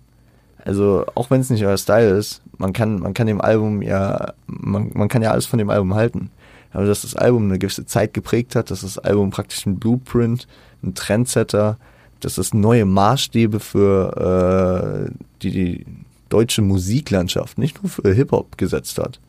also 0.65 1.05
auch 1.15 1.29
wenn 1.29 1.39
es 1.39 1.49
nicht 1.49 1.65
euer 1.65 1.77
Style 1.77 2.17
ist, 2.17 2.41
man 2.57 2.73
kann, 2.73 2.99
man 2.99 3.13
kann 3.13 3.27
dem 3.27 3.41
Album 3.41 3.81
ja, 3.81 4.33
man, 4.47 4.91
man 4.93 5.07
kann 5.07 5.21
ja 5.21 5.31
alles 5.31 5.45
von 5.45 5.59
dem 5.59 5.69
Album 5.69 5.93
halten. 5.95 6.29
Aber 6.71 6.85
dass 6.85 7.03
das 7.03 7.15
Album 7.15 7.45
eine 7.45 7.59
gewisse 7.59 7.85
Zeit 7.85 8.13
geprägt 8.13 8.55
hat, 8.55 8.71
dass 8.71 8.81
das 8.81 8.97
Album 8.97 9.29
praktisch 9.29 9.65
ein 9.65 9.77
Blueprint, 9.77 10.47
ein 10.81 10.95
Trendsetter, 10.95 11.77
dass 12.19 12.37
es 12.37 12.53
neue 12.53 12.85
Maßstäbe 12.85 13.59
für 13.59 15.07
äh, 15.07 15.11
die, 15.41 15.51
die 15.51 15.85
deutsche 16.29 16.61
Musiklandschaft, 16.63 17.57
nicht 17.57 17.83
nur 17.83 17.91
für 17.91 18.13
Hip-Hop 18.13 18.57
gesetzt 18.57 18.97
hat. 18.97 19.19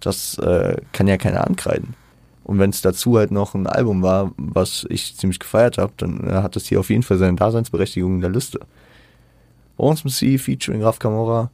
Das 0.00 0.36
äh, 0.38 0.76
kann 0.92 1.08
ja 1.08 1.16
keiner 1.16 1.46
ankreiden. 1.46 1.94
Und 2.44 2.58
wenn 2.58 2.70
es 2.70 2.82
dazu 2.82 3.16
halt 3.16 3.30
noch 3.30 3.54
ein 3.54 3.66
Album 3.66 4.02
war, 4.02 4.32
was 4.36 4.86
ich 4.90 5.16
ziemlich 5.16 5.38
gefeiert 5.38 5.78
habe, 5.78 5.92
dann 5.96 6.28
äh, 6.28 6.32
hat 6.34 6.56
es 6.56 6.66
hier 6.66 6.78
auf 6.78 6.90
jeden 6.90 7.02
Fall 7.02 7.16
seine 7.16 7.36
Daseinsberechtigung 7.36 8.16
in 8.16 8.20
der 8.20 8.30
Liste. 8.30 8.60
Bones 9.76 10.04
MC 10.04 10.38
featuring 10.38 10.82
Raf 10.82 10.98
Camora. 10.98 11.50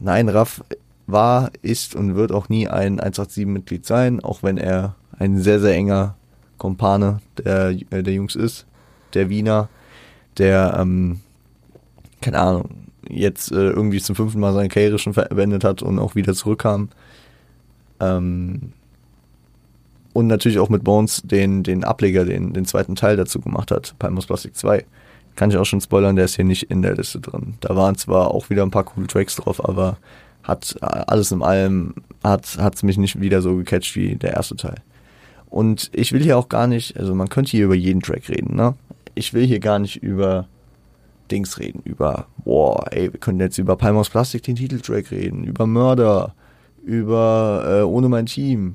Nein, 0.00 0.28
Raf 0.28 0.62
war, 1.06 1.50
ist 1.62 1.94
und 1.94 2.14
wird 2.14 2.32
auch 2.32 2.48
nie 2.48 2.68
ein 2.68 3.00
187-Mitglied 3.00 3.86
sein, 3.86 4.22
auch 4.22 4.42
wenn 4.42 4.58
er 4.58 4.94
ein 5.18 5.38
sehr, 5.38 5.58
sehr 5.58 5.74
enger 5.74 6.16
Kompane 6.58 7.20
der, 7.38 7.70
äh, 7.90 8.02
der 8.02 8.12
Jungs 8.12 8.34
ist. 8.34 8.66
Der 9.14 9.30
Wiener, 9.30 9.68
der, 10.36 10.76
ähm, 10.78 11.20
keine 12.20 12.38
Ahnung, 12.38 12.88
jetzt 13.08 13.52
äh, 13.52 13.70
irgendwie 13.70 14.00
zum 14.00 14.16
fünften 14.16 14.40
Mal 14.40 14.52
seine 14.52 14.68
Karriere 14.68 14.98
schon 14.98 15.14
verwendet 15.14 15.64
hat 15.64 15.82
und 15.82 15.98
auch 15.98 16.14
wieder 16.14 16.34
zurückkam. 16.34 16.90
Ähm, 18.00 18.72
und 20.12 20.26
natürlich 20.26 20.58
auch 20.58 20.68
mit 20.68 20.84
Bones 20.84 21.22
den, 21.24 21.62
den 21.62 21.84
Ableger, 21.84 22.24
den, 22.24 22.52
den 22.52 22.64
zweiten 22.64 22.96
Teil 22.96 23.16
dazu 23.16 23.40
gemacht 23.40 23.70
hat, 23.70 23.94
Palmos 23.98 24.26
Plastic 24.26 24.56
2. 24.56 24.84
Kann 25.38 25.52
ich 25.52 25.56
auch 25.56 25.64
schon 25.64 25.80
spoilern, 25.80 26.16
der 26.16 26.24
ist 26.24 26.34
hier 26.34 26.44
nicht 26.44 26.64
in 26.64 26.82
der 26.82 26.96
Liste 26.96 27.20
drin. 27.20 27.54
Da 27.60 27.76
waren 27.76 27.94
zwar 27.94 28.34
auch 28.34 28.50
wieder 28.50 28.64
ein 28.64 28.72
paar 28.72 28.82
coole 28.82 29.06
Tracks 29.06 29.36
drauf, 29.36 29.64
aber 29.64 29.96
hat 30.42 30.76
alles 30.82 31.30
in 31.30 31.44
allem, 31.44 31.94
hat 32.24 32.56
es 32.74 32.82
mich 32.82 32.98
nicht 32.98 33.20
wieder 33.20 33.40
so 33.40 33.54
gecatcht 33.54 33.94
wie 33.94 34.16
der 34.16 34.32
erste 34.32 34.56
Teil. 34.56 34.74
Und 35.48 35.92
ich 35.94 36.12
will 36.12 36.24
hier 36.24 36.36
auch 36.36 36.48
gar 36.48 36.66
nicht, 36.66 36.96
also 36.98 37.14
man 37.14 37.28
könnte 37.28 37.52
hier 37.52 37.66
über 37.66 37.76
jeden 37.76 38.00
Track 38.00 38.28
reden, 38.28 38.56
ne? 38.56 38.74
Ich 39.14 39.32
will 39.32 39.46
hier 39.46 39.60
gar 39.60 39.78
nicht 39.78 40.02
über 40.02 40.48
Dings 41.30 41.60
reden, 41.60 41.82
über, 41.84 42.26
boah, 42.44 42.86
ey, 42.90 43.12
wir 43.12 43.20
können 43.20 43.38
jetzt 43.38 43.58
über 43.58 43.76
Palmos 43.76 44.10
Plastik 44.10 44.42
den 44.42 44.56
Titeltrack 44.56 45.12
reden, 45.12 45.44
über 45.44 45.68
Mörder, 45.68 46.34
über 46.84 47.64
äh, 47.64 47.82
Ohne 47.84 48.08
mein 48.08 48.26
Team, 48.26 48.74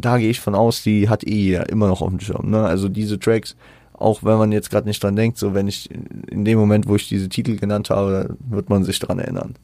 da 0.00 0.18
gehe 0.18 0.30
ich 0.30 0.40
von 0.40 0.54
aus, 0.54 0.84
die 0.84 1.08
hat 1.08 1.26
eh 1.26 1.56
immer 1.68 1.88
noch 1.88 2.00
auf 2.00 2.10
dem 2.10 2.20
Schirm. 2.20 2.50
Ne? 2.50 2.62
Also 2.62 2.88
diese 2.88 3.18
Tracks, 3.18 3.56
auch 3.94 4.22
wenn 4.24 4.38
man 4.38 4.52
jetzt 4.52 4.70
gerade 4.70 4.88
nicht 4.88 5.02
dran 5.02 5.16
denkt, 5.16 5.38
so 5.38 5.54
wenn 5.54 5.68
ich 5.68 5.88
in 6.28 6.44
dem 6.44 6.58
Moment, 6.58 6.88
wo 6.88 6.96
ich 6.96 7.08
diese 7.08 7.28
Titel 7.28 7.56
genannt 7.56 7.90
habe, 7.90 8.36
wird 8.48 8.68
man 8.68 8.84
sich 8.84 8.98
dran 8.98 9.18
erinnern. 9.18 9.54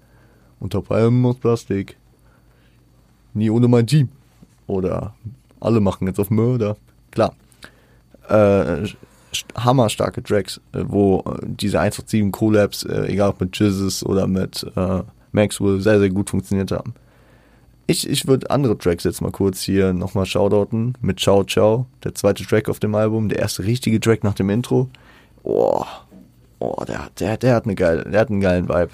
Unter 0.61 0.83
Palmen 0.83 1.25
aus 1.27 1.37
Plastik. 1.37 1.97
Nie 3.35 3.51
ohne 3.51 3.69
mein 3.69 3.87
Team. 3.87 4.09
Oder 4.67 5.15
alle 5.59 5.81
machen 5.81 6.07
jetzt 6.07 6.21
auf 6.21 6.31
Mörder. 6.31 6.77
Klar. 7.11 7.35
Äh, 8.29 8.89
hammerstarke 9.57 10.23
Tracks, 10.23 10.61
äh, 10.73 10.85
wo 10.87 11.25
diese 11.43 11.81
187 11.81 12.31
Collabs, 12.33 12.85
äh, 12.85 13.07
egal 13.09 13.31
ob 13.31 13.41
mit 13.41 13.59
Jizzes 13.59 14.05
oder 14.05 14.27
mit 14.27 14.65
äh, 14.77 15.03
Maxwell, 15.33 15.81
sehr, 15.81 15.99
sehr 15.99 16.11
gut 16.11 16.31
funktioniert 16.31 16.71
haben. 16.71 16.95
Ich, 17.91 18.09
ich 18.09 18.29
würde 18.29 18.49
andere 18.51 18.79
Tracks 18.79 19.03
jetzt 19.03 19.21
mal 19.21 19.33
kurz 19.33 19.63
hier 19.63 19.93
nochmal 19.93 20.25
shoutouten 20.25 20.97
mit 21.01 21.19
Ciao 21.19 21.43
Ciao, 21.43 21.87
der 22.05 22.15
zweite 22.15 22.45
Track 22.45 22.69
auf 22.69 22.79
dem 22.79 22.95
Album, 22.95 23.29
der 23.29 23.41
erste 23.41 23.65
richtige 23.65 23.99
Track 23.99 24.23
nach 24.23 24.35
dem 24.35 24.49
Intro. 24.49 24.89
Oh, 25.43 25.85
oh 26.61 26.85
der, 26.87 27.09
der, 27.19 27.37
der, 27.37 27.57
hat 27.57 27.67
der 27.67 28.21
hat 28.21 28.31
einen 28.31 28.41
geilen 28.41 28.69
Vibe. 28.69 28.91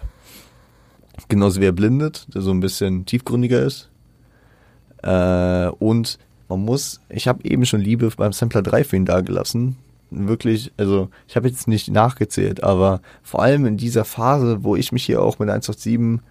Genauso 1.28 1.60
wie 1.60 1.66
er 1.66 1.72
blindet, 1.72 2.26
der 2.34 2.40
so 2.40 2.50
ein 2.52 2.60
bisschen 2.60 3.04
tiefgründiger 3.04 3.60
ist. 3.60 3.90
Äh, 5.02 5.66
und 5.78 6.18
man 6.48 6.60
muss, 6.60 7.02
ich 7.10 7.28
habe 7.28 7.44
eben 7.44 7.66
schon 7.66 7.82
Liebe 7.82 8.10
beim 8.16 8.32
Sampler 8.32 8.62
3 8.62 8.82
für 8.82 8.96
ihn 8.96 9.04
dagelassen. 9.04 9.76
Wirklich, 10.08 10.72
also 10.78 11.10
ich 11.28 11.36
habe 11.36 11.48
jetzt 11.48 11.68
nicht 11.68 11.90
nachgezählt, 11.90 12.64
aber 12.64 13.02
vor 13.22 13.42
allem 13.42 13.66
in 13.66 13.76
dieser 13.76 14.06
Phase, 14.06 14.64
wo 14.64 14.74
ich 14.74 14.90
mich 14.90 15.04
hier 15.04 15.20
auch 15.20 15.38
mit 15.38 15.50
187 15.50 16.22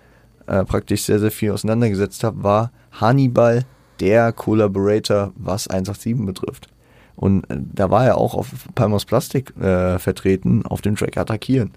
äh, 0.48 0.66
praktisch 0.66 1.04
sehr, 1.04 1.20
sehr 1.20 1.32
viel 1.32 1.52
auseinandergesetzt 1.52 2.24
habe, 2.24 2.44
war 2.44 2.72
Hannibal 2.92 3.66
der 4.00 4.32
Collaborator, 4.32 5.32
was 5.36 5.68
187 5.68 6.26
betrifft. 6.26 6.70
Und 7.16 7.50
äh, 7.50 7.58
da 7.74 7.90
war 7.90 8.06
er 8.06 8.18
auch 8.18 8.36
auf 8.36 8.68
Palmos 8.76 9.06
Plastik 9.06 9.56
äh, 9.58 10.00
vertreten, 10.00 10.66
auf 10.66 10.82
dem 10.82 10.96
Track 10.96 11.18
Attackieren. 11.18 11.72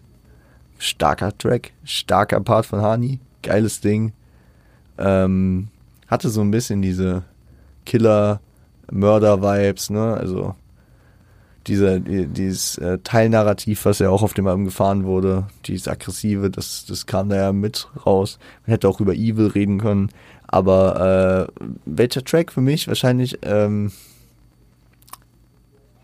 Starker 0.79 1.37
Track, 1.37 1.73
starker 1.85 2.41
Part 2.41 2.67
von 2.67 2.81
Hani, 2.81 3.21
geiles 3.43 3.81
Ding. 3.81 4.13
Ähm, 4.97 5.69
hatte 6.07 6.29
so 6.29 6.41
ein 6.41 6.51
bisschen 6.51 6.83
diese 6.83 7.23
Killer-Mörder-Vibes, 7.85 9.91
ne? 9.91 10.15
Also 10.15 10.55
dieser, 11.69 12.01
dieses 12.01 12.79
äh, 12.79 12.99
Teilnarrativ, 13.05 13.85
was 13.85 13.99
ja 13.99 14.11
auch 14.11 14.23
auf 14.23 14.35
dem 14.35 14.47
Album 14.47 14.65
gefahren 14.65 15.05
wurde, 15.05 15.47
dieses 15.67 15.89
aggressive, 15.89 16.51
das, 16.51 16.87
das 16.87 17.07
kam 17.07 17.29
da 17.29 17.37
ja 17.37 17.53
mit 17.53 17.89
raus. 18.05 18.39
Man 18.67 18.73
hätte 18.73 18.89
auch 18.89 19.01
über 19.01 19.15
Evil 19.15 19.49
reden 19.49 19.79
können. 19.79 20.11
Aber 20.47 21.49
äh, 21.49 21.63
welcher 21.85 22.25
Track 22.25 22.53
für 22.53 22.63
mich 22.63 22.89
wahrscheinlich 22.89 23.39
ähm, 23.43 23.93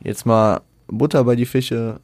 jetzt 0.02 0.26
mal 0.26 0.60
Butter 0.86 1.24
bei 1.24 1.34
die 1.34 1.46
Fische, 1.46 1.98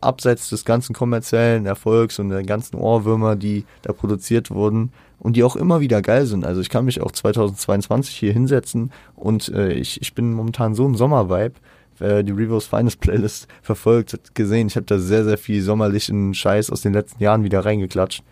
abseits 0.00 0.50
des 0.50 0.64
ganzen 0.64 0.94
kommerziellen 0.94 1.66
Erfolgs 1.66 2.18
und 2.18 2.28
der 2.28 2.42
ganzen 2.44 2.76
Ohrwürmer, 2.76 3.36
die 3.36 3.64
da 3.82 3.92
produziert 3.92 4.50
wurden 4.50 4.92
und 5.18 5.34
die 5.34 5.42
auch 5.42 5.56
immer 5.56 5.80
wieder 5.80 6.02
geil 6.02 6.26
sind. 6.26 6.44
Also 6.44 6.60
ich 6.60 6.68
kann 6.68 6.84
mich 6.84 7.00
auch 7.00 7.10
2022 7.10 8.14
hier 8.14 8.32
hinsetzen 8.32 8.92
und 9.16 9.48
äh, 9.48 9.72
ich, 9.72 10.00
ich 10.00 10.14
bin 10.14 10.32
momentan 10.32 10.74
so 10.74 10.84
im 10.84 10.94
Sommervibe 10.94 11.54
wer 11.98 12.22
die 12.22 12.32
Revos 12.32 12.66
Finest 12.66 13.00
Playlist 13.00 13.48
verfolgt, 13.62 14.12
hat 14.12 14.34
gesehen, 14.34 14.68
ich 14.68 14.76
habe 14.76 14.86
da 14.86 14.98
sehr, 14.98 15.24
sehr 15.24 15.38
viel 15.38 15.62
sommerlichen 15.62 16.34
Scheiß 16.34 16.70
aus 16.70 16.82
den 16.82 16.92
letzten 16.92 17.22
Jahren 17.22 17.44
wieder 17.44 17.64
reingeklatscht. 17.64 18.22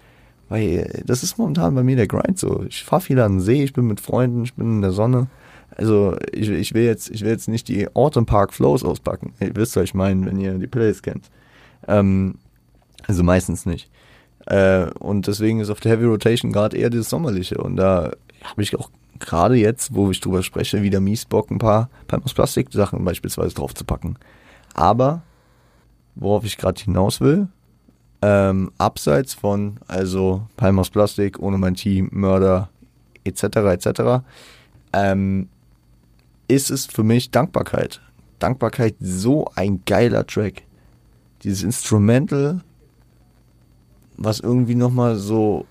Weil 0.48 0.62
äh, 0.62 1.02
das 1.06 1.22
ist 1.22 1.38
momentan 1.38 1.74
bei 1.74 1.82
mir 1.82 1.96
der 1.96 2.06
Grind 2.06 2.38
so. 2.38 2.64
Ich 2.68 2.84
fahre 2.84 3.02
viel 3.02 3.20
an 3.20 3.34
den 3.34 3.40
See, 3.40 3.62
ich 3.62 3.72
bin 3.72 3.86
mit 3.86 4.00
Freunden, 4.00 4.44
ich 4.44 4.54
bin 4.54 4.76
in 4.76 4.82
der 4.82 4.92
Sonne. 4.92 5.28
Also 5.76 6.16
ich, 6.32 6.50
ich 6.50 6.74
will 6.74 6.84
jetzt, 6.84 7.10
ich 7.10 7.22
will 7.22 7.30
jetzt 7.30 7.48
nicht 7.48 7.68
die 7.68 7.88
Autumn 7.94 8.26
Park 8.26 8.52
Flows 8.52 8.84
auspacken. 8.84 9.32
Ihr 9.40 9.56
wisst, 9.56 9.76
was 9.76 9.84
ich 9.84 9.94
meine, 9.94 10.26
wenn 10.26 10.38
ihr 10.38 10.54
die 10.54 10.66
Playlist 10.66 11.02
kennt. 11.02 11.30
Ähm, 11.88 12.34
also 13.06 13.22
meistens 13.22 13.66
nicht. 13.66 13.90
Äh, 14.46 14.90
und 14.98 15.26
deswegen 15.26 15.60
ist 15.60 15.70
auf 15.70 15.80
der 15.80 15.92
Heavy 15.92 16.04
Rotation 16.04 16.52
gerade 16.52 16.76
eher 16.76 16.90
das 16.90 17.08
Sommerliche. 17.08 17.58
Und 17.58 17.76
da 17.76 18.12
habe 18.42 18.62
ich 18.62 18.76
auch 18.76 18.90
gerade 19.22 19.56
jetzt, 19.56 19.94
wo 19.94 20.10
ich 20.10 20.20
drüber 20.20 20.42
spreche, 20.42 20.82
wieder 20.82 21.00
mies 21.00 21.24
Bock, 21.24 21.50
ein 21.50 21.58
paar 21.58 21.88
Palmos 22.08 22.34
Plastik 22.34 22.72
Sachen 22.72 23.04
beispielsweise 23.04 23.54
draufzupacken. 23.54 24.18
Aber, 24.74 25.22
worauf 26.14 26.44
ich 26.44 26.58
gerade 26.58 26.82
hinaus 26.82 27.20
will, 27.20 27.48
ähm, 28.20 28.70
abseits 28.78 29.34
von, 29.34 29.78
also 29.88 30.46
Palmos 30.56 30.90
Plastik, 30.90 31.38
ohne 31.40 31.58
mein 31.58 31.74
Team, 31.74 32.08
Mörder, 32.12 32.68
etc., 33.24 33.44
etc., 33.44 34.22
ähm, 34.92 35.48
ist 36.48 36.70
es 36.70 36.86
für 36.86 37.02
mich 37.02 37.30
Dankbarkeit. 37.30 38.00
Dankbarkeit, 38.38 38.96
so 39.00 39.46
ein 39.54 39.82
geiler 39.86 40.26
Track. 40.26 40.62
Dieses 41.42 41.62
Instrumental, 41.62 42.60
was 44.16 44.40
irgendwie 44.40 44.74
nochmal 44.74 45.16
so 45.16 45.66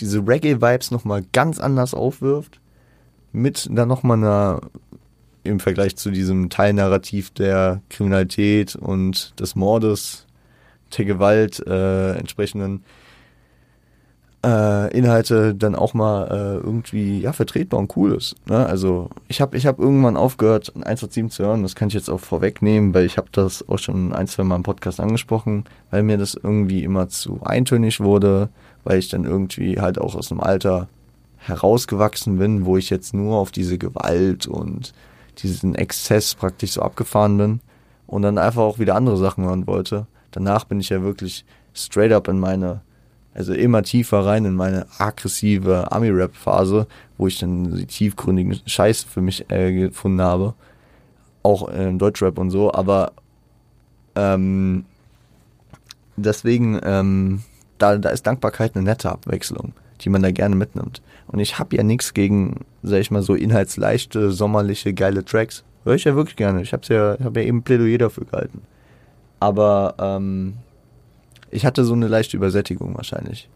diese 0.00 0.26
Reggae-Vibes 0.26 0.90
nochmal 0.90 1.24
ganz 1.32 1.60
anders 1.60 1.94
aufwirft, 1.94 2.60
mit 3.32 3.68
dann 3.70 3.88
nochmal 3.88 4.18
einer, 4.18 4.60
im 5.44 5.60
Vergleich 5.60 5.96
zu 5.96 6.10
diesem 6.10 6.50
Teilnarrativ 6.50 7.30
der 7.30 7.82
Kriminalität 7.88 8.76
und 8.76 9.38
des 9.38 9.54
Mordes, 9.54 10.26
der 10.96 11.04
Gewalt 11.04 11.64
äh, 11.66 12.14
entsprechenden 12.14 12.84
äh, 14.44 14.96
Inhalte 14.96 15.54
dann 15.54 15.74
auch 15.74 15.92
mal 15.92 16.26
äh, 16.28 16.64
irgendwie 16.64 17.20
ja 17.20 17.32
vertretbar 17.32 17.78
und 17.78 17.94
cool 17.96 18.14
ist. 18.14 18.36
Ne? 18.48 18.64
Also 18.64 19.10
ich 19.28 19.40
habe 19.40 19.56
ich 19.56 19.66
hab 19.66 19.78
irgendwann 19.78 20.16
aufgehört, 20.16 20.72
187 20.74 21.30
zu 21.30 21.44
hören, 21.44 21.62
das 21.62 21.74
kann 21.74 21.88
ich 21.88 21.94
jetzt 21.94 22.08
auch 22.08 22.20
vorwegnehmen, 22.20 22.94
weil 22.94 23.04
ich 23.04 23.18
habe 23.18 23.28
das 23.32 23.68
auch 23.68 23.78
schon 23.78 24.12
ein, 24.12 24.26
zwei 24.26 24.44
Mal 24.44 24.56
im 24.56 24.62
Podcast 24.62 25.00
angesprochen, 25.00 25.64
weil 25.90 26.02
mir 26.02 26.16
das 26.16 26.34
irgendwie 26.34 26.84
immer 26.84 27.08
zu 27.08 27.40
eintönig 27.42 28.00
wurde, 28.00 28.48
weil 28.84 28.98
ich 28.98 29.08
dann 29.08 29.24
irgendwie 29.24 29.80
halt 29.80 29.98
auch 29.98 30.14
aus 30.14 30.28
dem 30.28 30.40
Alter 30.40 30.88
herausgewachsen 31.38 32.38
bin, 32.38 32.66
wo 32.66 32.76
ich 32.76 32.90
jetzt 32.90 33.14
nur 33.14 33.36
auf 33.36 33.50
diese 33.50 33.78
Gewalt 33.78 34.46
und 34.46 34.92
diesen 35.38 35.74
Exzess 35.74 36.34
praktisch 36.34 36.72
so 36.72 36.82
abgefahren 36.82 37.38
bin 37.38 37.60
und 38.06 38.22
dann 38.22 38.38
einfach 38.38 38.62
auch 38.62 38.78
wieder 38.78 38.94
andere 38.94 39.16
Sachen 39.16 39.44
hören 39.44 39.66
wollte. 39.66 40.06
Danach 40.32 40.64
bin 40.64 40.80
ich 40.80 40.90
ja 40.90 41.02
wirklich 41.02 41.44
straight 41.74 42.12
up 42.12 42.28
in 42.28 42.38
meine 42.38 42.82
Also 43.32 43.54
immer 43.54 43.82
tiefer 43.82 44.26
rein 44.26 44.44
in 44.44 44.54
meine 44.54 44.86
aggressive 44.98 45.90
Army-Rap-Phase, 45.92 46.86
wo 47.16 47.26
ich 47.28 47.38
dann 47.38 47.76
die 47.76 47.86
tiefgründigen 47.86 48.60
Scheiß 48.66 49.04
für 49.04 49.20
mich 49.20 49.50
äh, 49.50 49.72
gefunden 49.72 50.20
habe. 50.20 50.54
Auch 51.42 51.68
im 51.68 51.98
Deutschrap 51.98 52.38
und 52.38 52.50
so, 52.50 52.72
aber 52.74 53.12
ähm, 54.16 54.84
deswegen, 56.16 56.80
ähm, 56.82 57.42
da, 57.80 57.96
da 57.98 58.10
ist 58.10 58.26
Dankbarkeit 58.26 58.74
eine 58.74 58.84
nette 58.84 59.10
Abwechslung, 59.10 59.72
die 60.00 60.08
man 60.08 60.22
da 60.22 60.30
gerne 60.30 60.54
mitnimmt. 60.54 61.02
Und 61.26 61.40
ich 61.40 61.58
habe 61.58 61.76
ja 61.76 61.82
nichts 61.82 62.14
gegen, 62.14 62.66
sag 62.82 63.00
ich 63.00 63.10
mal, 63.10 63.22
so 63.22 63.34
inhaltsleichte, 63.34 64.30
sommerliche, 64.32 64.92
geile 64.94 65.24
Tracks. 65.24 65.64
Höre 65.84 65.94
ich 65.94 66.04
ja 66.04 66.14
wirklich 66.14 66.36
gerne. 66.36 66.62
Ich 66.62 66.72
habe 66.72 66.82
ja, 66.88 67.16
hab 67.24 67.36
ja 67.36 67.42
eben 67.42 67.62
Plädoyer 67.62 67.98
dafür 67.98 68.24
gehalten. 68.24 68.62
Aber 69.38 69.94
ähm, 69.98 70.54
ich 71.50 71.64
hatte 71.64 71.84
so 71.84 71.94
eine 71.94 72.08
leichte 72.08 72.36
Übersättigung 72.36 72.96
wahrscheinlich. 72.96 73.48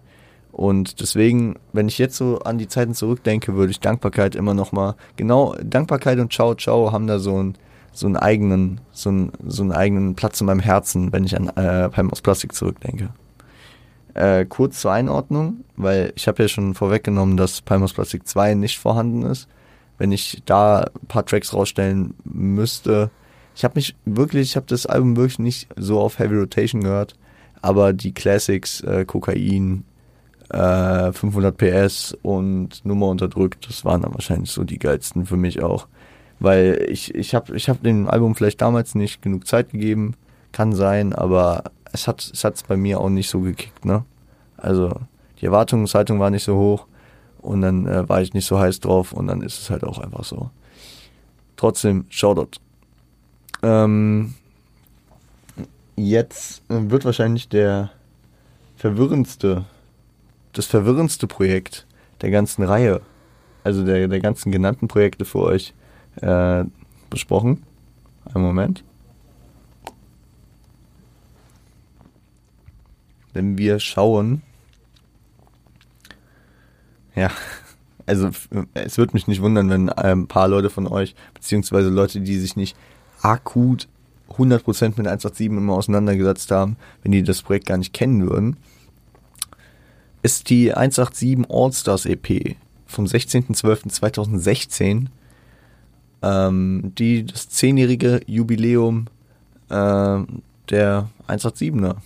Und 0.51 1.01
deswegen, 1.01 1.57
wenn 1.73 1.89
ich 1.89 1.99
jetzt 1.99 2.17
so 2.17 2.39
an 2.39 2.59
die 2.59 2.69
Zeiten 2.69 2.95
zurückdenke, 2.95 3.55
würde 3.55 3.73
ich 3.73 3.81
Dankbarkeit 3.81 4.37
immer 4.37 4.55
noch 4.55 4.73
mal, 4.73 4.95
genau, 5.17 5.55
Dankbarkeit 5.63 6.19
und 6.21 6.33
Ciao 6.33 6.55
Ciao 6.55 6.93
haben 6.93 7.09
da 7.09 7.19
so 7.19 7.37
einen, 7.37 7.57
so 7.93 8.07
einen 8.07 8.17
eigenen, 8.17 8.81
so 8.93 9.11
einen, 9.11 9.33
so 9.47 9.63
einen 9.63 9.73
eigenen 9.73 10.15
Platz 10.15 10.41
in 10.41 10.47
meinem 10.47 10.61
Herzen, 10.61 11.13
wenn 11.13 11.25
ich 11.25 11.37
an 11.37 11.49
äh, 11.49 11.89
Palm 11.89 12.11
aus 12.11 12.23
Plastik 12.23 12.55
zurückdenke. 12.55 13.11
Äh, 14.15 14.47
kurz 14.47 14.81
zur 14.81 14.93
Einordnung, 14.93 15.65
weil 15.77 16.13
ich 16.15 16.29
habe 16.29 16.45
ja 16.45 16.49
schon 16.49 16.75
vorweggenommen, 16.75 17.37
dass 17.37 17.63
Palm 17.63 17.83
aus 17.83 17.93
Plastik 17.93 18.29
2 18.29 18.55
nicht 18.55 18.79
vorhanden 18.79 19.23
ist. 19.23 19.49
Wenn 19.99 20.13
ich 20.13 20.43
da 20.47 20.83
ein 20.83 21.07
paar 21.09 21.27
Tracks 21.27 21.53
rausstellen 21.53 22.15
müsste, 22.25 23.11
ich 23.57 23.65
habe 23.65 23.75
mich 23.77 23.97
wirklich, 24.05 24.51
ich 24.51 24.57
habe 24.57 24.67
das 24.67 24.87
Album 24.87 25.17
wirklich 25.17 25.41
nicht 25.41 25.69
so 25.77 26.01
auf 26.01 26.21
Heavy 26.21 26.37
Rotation 26.37 26.83
gehört, 26.83 27.17
aber 27.61 27.93
die 27.93 28.13
Classics, 28.13 28.81
äh, 28.83 29.05
Kokain, 29.05 29.85
äh, 30.51 31.13
500 31.13 31.57
PS 31.57 32.17
und 32.23 32.85
Nummer 32.85 33.09
unterdrückt, 33.09 33.69
das 33.69 33.85
waren 33.85 34.03
dann 34.03 34.15
wahrscheinlich 34.15 34.51
so 34.51 34.63
die 34.63 34.79
geilsten 34.79 35.27
für 35.27 35.37
mich 35.37 35.63
auch. 35.63 35.89
Weil 36.39 36.87
ich, 36.89 37.15
ich 37.15 37.35
habe 37.35 37.57
ich 37.57 37.69
hab 37.69 37.83
dem 37.83 38.09
Album 38.09 38.35
vielleicht 38.37 38.61
damals 38.61 38.95
nicht 38.95 39.23
genug 39.23 39.47
Zeit 39.47 39.71
gegeben, 39.71 40.15
kann 40.53 40.73
sein, 40.73 41.13
aber 41.13 41.65
es 41.95 42.09
hat 42.09 42.29
es 42.33 42.45
hat's 42.45 42.65
bei 42.65 42.77
mir 42.77 43.01
auch 43.01 43.09
nicht 43.09 43.31
so 43.31 43.41
gekickt, 43.41 43.85
ne? 43.85 44.05
Also 44.57 44.93
die 45.41 45.47
Erwartungshaltung 45.47 46.19
war 46.19 46.31
nicht 46.31 46.45
so 46.45 46.57
hoch 46.57 46.87
und 47.39 47.63
dann 47.63 47.87
äh, 47.87 48.09
war 48.09 48.21
ich 48.21 48.35
nicht 48.35 48.47
so 48.47 48.59
heiß 48.59 48.81
drauf 48.81 49.13
und 49.13 49.29
dann 49.29 49.43
ist 49.43 49.61
es 49.61 49.71
halt 49.71 49.85
auch 49.85 49.99
einfach 49.99 50.25
so. 50.25 50.51
Trotzdem, 51.57 52.07
Shoutout. 52.09 52.59
Ähm, 53.63 54.35
jetzt 55.95 56.63
äh, 56.69 56.91
wird 56.91 57.05
wahrscheinlich 57.05 57.49
der 57.49 57.91
verwirrendste, 58.77 59.65
das 60.53 60.67
verwirrendste 60.67 61.29
Projekt 61.29 61.87
der 62.23 62.31
ganzen 62.31 62.65
Reihe, 62.65 63.03
also 63.63 63.85
der, 63.85 64.09
der 64.09 64.21
ganzen 64.21 64.51
genannten 64.51 64.89
Projekte 64.89 65.25
für 65.25 65.41
euch 65.41 65.75
äh, 66.17 66.65
besprochen. 67.09 67.63
Einen 68.33 68.45
Moment. 68.45 68.83
Wenn 73.35 73.59
wir 73.59 73.81
schauen, 73.81 74.41
ja, 77.15 77.31
also 78.07 78.31
es 78.75 78.99
wird 78.99 79.15
mich 79.15 79.27
nicht 79.27 79.41
wundern, 79.43 79.71
wenn 79.71 79.89
ein 79.91 80.27
paar 80.27 80.49
Leute 80.49 80.69
von 80.71 80.87
euch, 80.87 81.15
beziehungsweise 81.35 81.91
Leute, 81.91 82.21
die 82.21 82.39
sich 82.39 82.57
nicht 82.57 82.77
akut 83.23 83.89
100% 84.31 84.95
mit 84.97 85.07
187 85.07 85.47
immer 85.47 85.75
auseinandergesetzt 85.75 86.51
haben, 86.51 86.77
wenn 87.03 87.13
die 87.13 87.23
das 87.23 87.43
Projekt 87.43 87.67
gar 87.67 87.77
nicht 87.77 87.93
kennen 87.93 88.27
würden, 88.29 88.57
ist 90.23 90.51
die 90.51 90.73
187 90.73 91.51
All-Stars 91.51 92.07
EP 92.07 92.57
vom 92.87 93.05
16.12.2016, 93.05 95.07
ähm, 96.23 96.93
die 96.99 97.27
das 97.27 97.51
zehnjährige 97.51 98.23
Jubiläum 98.27 99.07
äh, 99.69 100.21
der 100.71 101.11
187er 101.29 101.97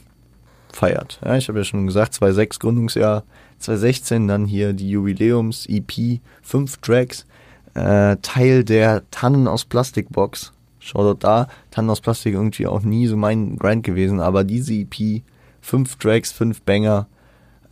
feiert. 0.73 1.21
Ja, 1.25 1.37
ich 1.37 1.49
habe 1.49 1.59
ja 1.59 1.65
schon 1.65 1.87
gesagt, 1.87 2.15
2006 2.15 2.59
Gründungsjahr, 2.61 3.25
2016 3.59 4.29
dann 4.29 4.47
hier 4.47 4.73
die 4.73 4.91
Jubiläums-EP, 4.91 6.21
fünf 6.43 6.77
Tracks, 6.79 7.27
äh, 7.75 8.17
Teil 8.23 8.65
der 8.65 9.03
Tannen 9.11 9.49
aus 9.49 9.65
Plastikbox 9.65 10.53
Shoutout 10.89 11.19
da. 11.21 11.49
Tannen 11.71 11.91
aus 11.91 12.01
Plastik 12.01 12.35
irgendwie 12.35 12.67
auch 12.67 12.83
nie 12.83 13.07
so 13.07 13.17
mein 13.17 13.57
Grind 13.57 13.85
gewesen, 13.85 14.21
aber 14.21 14.45
diese 14.45 14.75
EP, 14.75 15.23
fünf 15.61 15.97
Tracks, 15.97 16.33
fünf 16.33 16.63
Banger, 16.63 17.07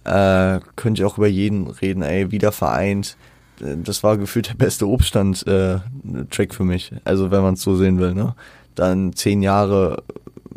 äh, 0.05 0.61
könnte 0.77 1.03
ich 1.03 1.05
auch 1.05 1.19
über 1.19 1.27
jeden 1.27 1.67
reden, 1.69 2.03
ey, 2.03 2.31
wieder 2.31 2.53
vereint. 2.53 3.17
Das 3.59 4.03
war 4.03 4.19
gefühlt 4.19 4.51
der 4.51 4.55
beste 4.55 4.87
Obststand-Track 4.87 6.51
äh, 6.51 6.55
für 6.55 6.65
mich. 6.65 6.93
Also 7.05 7.31
wenn 7.31 7.43
man 7.43 7.55
es 7.55 7.63
so 7.63 7.75
sehen 7.75 7.99
will, 7.99 8.15
ne? 8.15 8.35
Dann 8.75 9.15
zehn 9.15 9.41
Jahre 9.41 10.03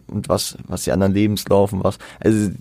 und 0.09 0.29
was, 0.29 0.57
was 0.67 0.83
die 0.83 0.91
anderen 0.91 1.13
Lebenslaufen, 1.13 1.83
was. 1.83 1.97
Also 2.19 2.51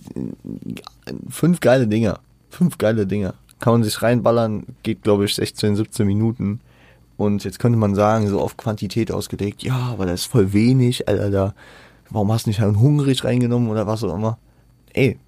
fünf 1.28 1.60
geile 1.60 1.86
Dinger. 1.86 2.20
Fünf 2.50 2.78
geile 2.78 3.06
Dinger. 3.06 3.34
Kann 3.60 3.74
man 3.74 3.84
sich 3.84 4.00
reinballern, 4.02 4.66
geht 4.82 5.02
glaube 5.02 5.24
ich 5.24 5.34
16, 5.34 5.76
17 5.76 6.06
Minuten. 6.06 6.60
Und 7.16 7.42
jetzt 7.42 7.58
könnte 7.58 7.78
man 7.78 7.96
sagen, 7.96 8.28
so 8.28 8.40
auf 8.40 8.56
Quantität 8.56 9.10
ausgelegt, 9.10 9.64
ja, 9.64 9.76
aber 9.76 10.06
das 10.06 10.20
ist 10.20 10.26
voll 10.26 10.52
wenig, 10.52 11.08
Alter, 11.08 11.30
da, 11.30 11.54
warum 12.10 12.30
hast 12.30 12.46
du 12.46 12.50
nicht 12.50 12.62
einen 12.62 12.78
hungrig 12.78 13.24
reingenommen 13.24 13.68
oder 13.68 13.88
was 13.88 14.04
auch 14.04 14.14
immer? 14.14 14.38
Ey, 14.92 15.18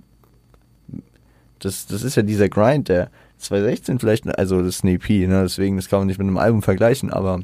das, 1.58 1.86
das 1.86 2.04
ist 2.04 2.14
ja 2.14 2.22
dieser 2.22 2.48
Grind, 2.48 2.88
der 2.88 3.10
2016 3.38 3.98
vielleicht, 3.98 4.38
also 4.38 4.58
das 4.58 4.76
ist 4.76 4.84
eine 4.84 4.92
EP, 4.92 5.08
ne, 5.10 5.42
deswegen, 5.42 5.76
das 5.76 5.88
kann 5.88 5.98
man 5.98 6.06
nicht 6.06 6.18
mit 6.18 6.28
einem 6.28 6.38
Album 6.38 6.62
vergleichen, 6.62 7.12
aber 7.12 7.40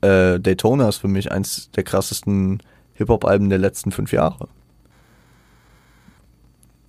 äh, 0.00 0.38
Daytona 0.38 0.88
ist 0.88 0.98
für 0.98 1.08
mich 1.08 1.32
eins 1.32 1.70
der 1.72 1.82
krassesten 1.82 2.62
Hip-Hop-Alben 2.94 3.48
der 3.50 3.58
letzten 3.58 3.92
fünf 3.92 4.12
Jahre 4.12 4.48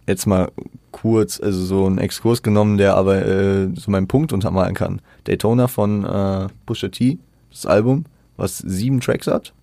jetzt 0.07 0.25
mal 0.25 0.51
kurz, 0.91 1.39
also 1.39 1.63
so 1.63 1.85
einen 1.85 1.97
Exkurs 1.97 2.43
genommen, 2.43 2.77
der 2.77 2.95
aber 2.95 3.25
äh, 3.25 3.69
so 3.75 3.91
meinen 3.91 4.07
Punkt 4.07 4.33
untermalen 4.33 4.75
kann. 4.75 5.01
Daytona 5.25 5.67
von 5.67 6.05
äh, 6.05 6.47
Pusha 6.65 6.89
T, 6.89 7.19
das 7.49 7.65
Album, 7.65 8.05
was 8.37 8.57
sieben 8.59 9.01
Tracks 9.01 9.27
hat, 9.27 9.53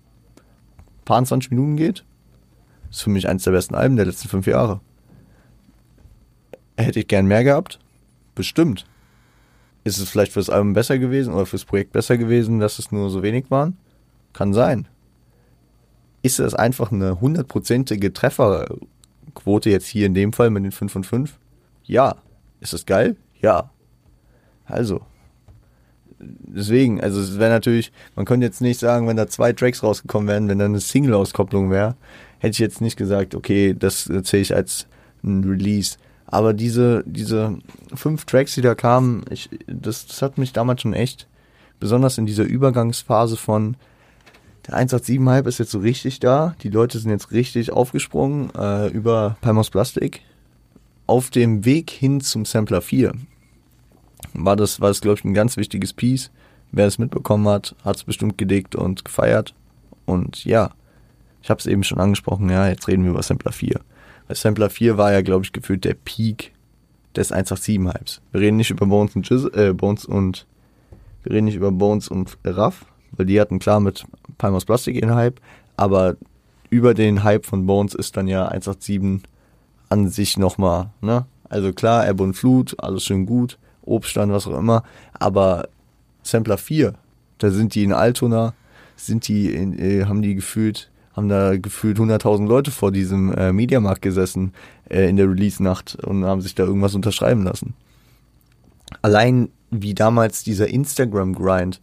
paar 1.05 1.23
20 1.23 1.51
Minuten 1.51 1.77
geht, 1.77 2.03
ist 2.89 3.01
für 3.01 3.09
mich 3.09 3.27
eins 3.27 3.43
der 3.43 3.51
besten 3.51 3.75
Alben 3.75 3.95
der 3.95 4.05
letzten 4.05 4.29
fünf 4.29 4.47
Jahre. 4.47 4.81
Hätte 6.77 6.99
ich 6.99 7.07
gern 7.07 7.27
mehr 7.27 7.43
gehabt? 7.43 7.79
Bestimmt. 8.35 8.85
Ist 9.83 9.99
es 9.99 10.09
vielleicht 10.09 10.31
fürs 10.31 10.49
Album 10.49 10.73
besser 10.73 10.97
gewesen 10.97 11.33
oder 11.33 11.45
fürs 11.45 11.65
Projekt 11.65 11.91
besser 11.91 12.17
gewesen, 12.17 12.59
dass 12.59 12.79
es 12.79 12.91
nur 12.91 13.09
so 13.09 13.21
wenig 13.21 13.51
waren? 13.51 13.77
Kann 14.31 14.53
sein. 14.53 14.87
Ist 16.23 16.39
es 16.39 16.55
einfach 16.55 16.91
eine 16.91 17.21
hundertprozentige 17.21 18.13
Treffer 18.13 18.65
Quote 19.35 19.69
jetzt 19.69 19.87
hier 19.87 20.05
in 20.05 20.13
dem 20.13 20.33
Fall 20.33 20.49
mit 20.49 20.63
den 20.63 20.71
5 20.71 20.91
von 20.91 21.03
5? 21.03 21.37
Ja. 21.83 22.15
Ist 22.59 22.73
das 22.73 22.85
geil? 22.85 23.17
Ja. 23.41 23.69
Also. 24.65 25.01
Deswegen, 26.19 27.01
also 27.01 27.19
es 27.19 27.37
wäre 27.37 27.51
natürlich, 27.51 27.91
man 28.15 28.25
könnte 28.25 28.45
jetzt 28.45 28.61
nicht 28.61 28.79
sagen, 28.79 29.07
wenn 29.07 29.17
da 29.17 29.27
zwei 29.27 29.51
Tracks 29.51 29.83
rausgekommen 29.83 30.29
wären, 30.29 30.47
wenn 30.47 30.59
da 30.59 30.65
eine 30.65 30.79
Single-Auskopplung 30.79 31.69
wäre, 31.69 31.95
hätte 32.39 32.51
ich 32.51 32.59
jetzt 32.59 32.79
nicht 32.79 32.95
gesagt, 32.95 33.35
okay, 33.35 33.75
das 33.77 34.09
zähle 34.23 34.41
ich 34.41 34.55
als 34.55 34.87
ein 35.23 35.43
Release. 35.43 35.97
Aber 36.27 36.53
diese, 36.53 37.03
diese 37.05 37.57
fünf 37.93 38.23
Tracks, 38.25 38.55
die 38.55 38.61
da 38.61 38.75
kamen, 38.75 39.25
ich, 39.29 39.49
das, 39.67 40.07
das 40.07 40.21
hat 40.21 40.37
mich 40.37 40.53
damals 40.53 40.81
schon 40.81 40.93
echt, 40.93 41.27
besonders 41.79 42.17
in 42.17 42.25
dieser 42.25 42.45
Übergangsphase 42.45 43.35
von, 43.35 43.75
der 44.67 44.75
187-Hype 44.75 45.47
ist 45.47 45.59
jetzt 45.59 45.71
so 45.71 45.79
richtig 45.79 46.19
da. 46.19 46.55
Die 46.63 46.69
Leute 46.69 46.99
sind 46.99 47.11
jetzt 47.11 47.31
richtig 47.31 47.71
aufgesprungen 47.71 48.49
äh, 48.55 48.87
über 48.87 49.37
Palmos 49.41 49.69
Plastik. 49.69 50.21
Auf 51.05 51.29
dem 51.29 51.65
Weg 51.65 51.89
hin 51.89 52.21
zum 52.21 52.45
Sampler 52.45 52.81
4 52.81 53.13
war 54.33 54.55
das, 54.55 54.79
war 54.79 54.87
das 54.87 55.01
glaube 55.01 55.19
ich, 55.19 55.25
ein 55.25 55.33
ganz 55.33 55.57
wichtiges 55.57 55.93
Piece. 55.93 56.31
Wer 56.71 56.87
es 56.87 56.97
mitbekommen 56.97 57.47
hat, 57.47 57.75
hat 57.83 57.97
es 57.97 58.03
bestimmt 58.03 58.37
gedickt 58.37 58.75
und 58.75 59.03
gefeiert. 59.03 59.53
Und 60.05 60.45
ja, 60.45 60.71
ich 61.41 61.49
habe 61.49 61.59
es 61.59 61.65
eben 61.65 61.83
schon 61.83 61.99
angesprochen, 61.99 62.49
ja, 62.49 62.67
jetzt 62.67 62.87
reden 62.87 63.03
wir 63.03 63.11
über 63.11 63.21
Sampler 63.21 63.51
4. 63.51 63.81
Weil 64.27 64.35
Sampler 64.35 64.69
4 64.69 64.97
war 64.97 65.11
ja, 65.11 65.21
glaube 65.21 65.43
ich, 65.43 65.51
gefühlt 65.51 65.83
der 65.83 65.93
Peak 65.93 66.53
des 67.15 67.33
187-Hypes. 67.33 68.21
Wir 68.31 68.41
reden 68.41 68.57
nicht 68.57 68.71
über 68.71 68.85
Bones 68.85 69.15
und 69.15 69.27
Giz 69.27 69.43
äh, 69.53 69.73
Bones 69.73 70.05
und 70.05 70.47
wir 71.23 71.33
reden 71.33 71.45
nicht 71.45 71.55
über 71.55 71.71
Bones 71.71 72.07
und 72.07 72.37
Raff, 72.43 72.85
weil 73.11 73.25
die 73.25 73.39
hatten 73.39 73.59
klar 73.59 73.79
mit 73.79 74.05
Palmos 74.37 74.65
Plastik 74.65 74.95
ihren 74.95 75.15
Hype, 75.15 75.39
aber 75.77 76.15
über 76.69 76.93
den 76.93 77.23
Hype 77.23 77.45
von 77.45 77.65
Bones 77.65 77.93
ist 77.93 78.17
dann 78.17 78.27
ja 78.27 78.47
187 78.47 79.21
an 79.89 80.09
sich 80.09 80.37
nochmal, 80.37 80.89
ne? 81.01 81.25
Also 81.49 81.71
klar, 81.71 82.07
Ebbe 82.07 82.23
und 82.23 82.33
Flut, 82.33 82.75
alles 82.79 83.03
schön 83.03 83.27
gut, 83.27 83.59
Obststand, 83.83 84.33
was 84.33 84.47
auch 84.47 84.57
immer, 84.57 84.83
aber 85.13 85.67
Sampler 86.23 86.57
4, 86.57 86.93
da 87.37 87.51
sind 87.51 87.75
die 87.75 87.83
in 87.83 87.93
Altona, 87.93 88.53
sind 88.95 89.27
die 89.27 89.53
in, 89.53 89.77
äh, 89.77 90.05
haben 90.05 90.21
die 90.21 90.35
gefühlt 90.35 90.89
haben 91.15 91.29
da 91.29 91.57
gefühlt 91.57 91.99
100.000 91.99 92.47
Leute 92.47 92.71
vor 92.71 92.91
diesem 92.91 93.31
äh, 93.33 93.53
Mediamarkt 93.53 94.01
gesessen 94.01 94.53
äh, 94.89 95.07
in 95.07 95.15
der 95.15 95.29
Release-Nacht 95.29 95.95
und 96.03 96.25
haben 96.25 96.41
sich 96.41 96.55
da 96.55 96.63
irgendwas 96.63 96.95
unterschreiben 96.95 97.43
lassen. 97.43 97.75
Allein 99.01 99.49
wie 99.69 99.93
damals 99.93 100.43
dieser 100.43 100.67
Instagram-Grind, 100.67 101.81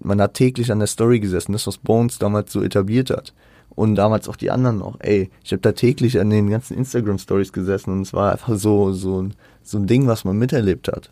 man 0.00 0.20
hat 0.20 0.34
täglich 0.34 0.72
an 0.72 0.78
der 0.78 0.88
Story 0.88 1.20
gesessen, 1.20 1.52
das 1.52 1.66
was 1.66 1.78
Bones 1.78 2.18
damals 2.18 2.52
so 2.52 2.62
etabliert 2.62 3.10
hat 3.10 3.34
und 3.70 3.94
damals 3.94 4.28
auch 4.28 4.36
die 4.36 4.50
anderen 4.50 4.78
noch. 4.78 4.96
Ey, 5.00 5.30
ich 5.44 5.52
habe 5.52 5.60
da 5.60 5.72
täglich 5.72 6.18
an 6.18 6.30
den 6.30 6.50
ganzen 6.50 6.76
Instagram 6.76 7.18
Stories 7.18 7.52
gesessen 7.52 7.92
und 7.92 8.02
es 8.02 8.12
war 8.12 8.32
einfach 8.32 8.56
so 8.56 8.92
so 8.92 9.22
ein 9.22 9.34
so 9.62 9.78
ein 9.78 9.86
Ding, 9.86 10.06
was 10.06 10.24
man 10.24 10.38
miterlebt 10.38 10.88
hat. 10.88 11.10